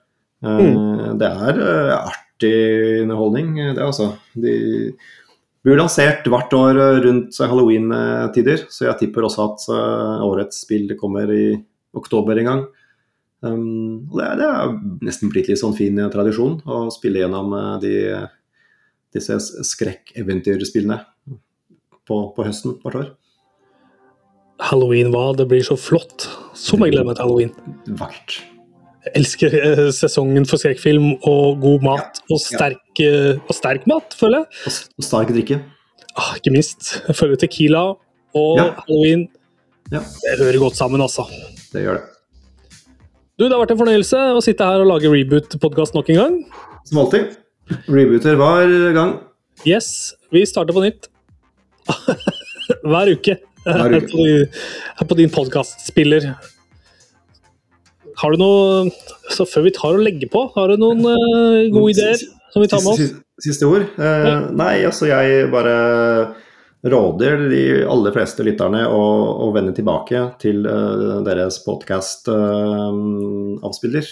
Mm. 0.44 1.14
Det 1.18 1.28
er 1.30 1.58
eh, 1.64 1.92
artig 2.10 2.56
underholdning, 3.04 3.54
det 3.76 3.80
altså. 3.80 4.10
De 4.36 4.92
blir 5.64 5.78
lansert 5.80 6.26
hvert 6.28 6.52
år 6.56 6.76
eh, 6.80 6.98
rundt 7.06 7.38
halloween-tider, 7.40 8.66
så 8.68 8.88
jeg 8.90 8.98
tipper 9.00 9.24
også 9.26 9.46
at 9.48 9.66
eh, 9.72 10.24
årets 10.28 10.62
spill 10.66 10.90
kommer 11.00 11.30
i 11.32 11.44
oktober 11.96 12.36
en 12.42 12.48
gang. 12.50 12.64
Um, 13.44 14.06
det, 14.14 14.24
er- 14.24 14.38
det 14.40 14.46
er 14.48 14.70
nesten 15.04 15.28
blitt 15.32 15.50
litt 15.50 15.60
sånn 15.60 15.74
fin 15.76 15.98
tradisjon 16.12 16.58
å 16.64 16.86
spille 16.94 17.20
gjennom 17.24 17.52
eh, 17.56 17.74
de, 17.82 17.94
disse 19.16 19.36
skrekk-eventyrspillene 19.72 21.00
på, 22.04 22.16
på 22.36 22.44
høsten 22.46 22.76
hvert 22.84 23.00
år. 23.02 23.10
Halloween 24.64 25.10
hva? 25.12 25.30
Det 25.36 25.48
blir 25.50 25.64
så 25.66 25.76
flott. 25.80 26.28
Som 26.56 26.84
jeg 26.84 26.94
glemmer 26.94 27.16
til 27.18 27.24
halloween. 27.26 27.54
Vakkert. 27.98 28.36
Elsker 29.12 29.52
eh, 29.58 29.90
sesongen 29.92 30.46
for 30.48 30.56
skrekkfilm 30.60 31.10
og 31.28 31.58
god 31.60 31.82
mat. 31.84 32.20
Og, 32.30 32.38
sterk, 32.40 32.80
eh, 33.04 33.36
og 33.44 33.52
sterk 33.56 33.84
mat, 33.90 34.14
føler 34.16 34.44
jeg. 34.44 34.72
Og, 34.96 35.04
sterk 35.04 35.32
drikke. 35.34 35.58
Ah, 36.16 36.32
ikke 36.38 36.52
minst. 36.54 36.94
Jeg 37.08 37.16
føler 37.18 37.36
Tequila 37.36 37.82
og 38.34 38.58
Ja. 38.58 38.70
halloween. 38.86 39.26
Ja. 39.92 40.00
Det 40.00 40.38
hører 40.40 40.58
godt 40.62 40.76
sammen, 40.78 41.00
altså. 41.04 41.26
Det 41.72 41.82
gjør 41.84 41.98
det. 42.00 42.04
Du, 43.38 43.44
Det 43.48 43.52
har 43.52 43.60
vært 43.66 43.72
en 43.74 43.78
fornøyelse 43.82 44.18
å 44.38 44.40
sitte 44.42 44.64
her 44.64 44.80
og 44.80 44.86
lage 44.86 45.10
reboot-podkast 45.10 45.94
nok 45.94 46.08
en 46.10 46.16
gang. 46.20 46.36
Som 46.86 46.98
alltid. 47.02 47.36
Rebooter 47.88 48.36
hver 48.38 48.92
gang. 48.94 49.18
Yes, 49.66 50.14
vi 50.32 50.44
starter 50.46 50.72
på 50.76 50.84
nytt. 50.84 51.08
hver 52.84 53.10
uke. 53.12 53.36
Hver 53.64 53.96
uke. 53.98 54.08
Her 54.96 55.04
på, 55.08 55.14
din- 55.16 55.24
din 55.24 55.30
podkastspiller. 55.34 56.30
Har 58.20 58.28
du 58.34 58.38
noe 58.40 58.90
Så 59.34 59.42
før 59.48 59.62
vi 59.66 59.72
tar 59.74 59.92
og 59.96 60.04
legger 60.04 60.28
på, 60.32 60.40
har 60.54 60.66
du 60.70 60.74
noen 60.80 61.00
uh, 61.04 61.72
gode 61.74 61.90
ideer 61.94 62.18
som 62.54 62.60
vi 62.62 62.68
tar 62.70 62.80
med 62.84 62.90
oss? 62.92 62.98
Siste, 63.00 63.18
siste 63.42 63.64
ord? 63.66 63.82
Eh, 63.98 64.40
nei, 64.54 64.86
altså 64.86 65.04
jeg 65.10 65.50
bare 65.50 65.76
råder 66.84 67.48
de 67.50 67.84
aller 67.90 68.12
fleste 68.14 68.44
lytterne 68.46 68.86
å, 68.86 69.02
å 69.46 69.48
vende 69.56 69.72
tilbake 69.74 70.20
til 70.42 70.66
uh, 70.68 71.22
deres 71.26 71.58
podkast-avspiller. 71.64 74.06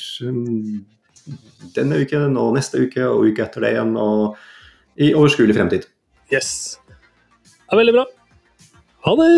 Denne 1.76 1.94
uken 2.03 2.36
og 2.40 2.55
neste 2.57 2.76
uke 2.82 3.03
og 3.07 3.26
uke 3.30 3.42
etter 3.44 3.61
det 3.62 3.70
igjen, 3.76 3.92
og 4.00 4.36
i 4.98 5.14
overskuelig 5.14 5.55
fremtid. 5.61 5.82
Yes. 6.32 6.78
Det 7.46 7.70
er 7.70 7.76
veldig 7.84 7.96
bra. 8.00 8.05
Ha 9.07 9.12
det! 9.20 9.30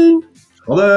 Ha 0.65 0.73
det! 0.81 0.93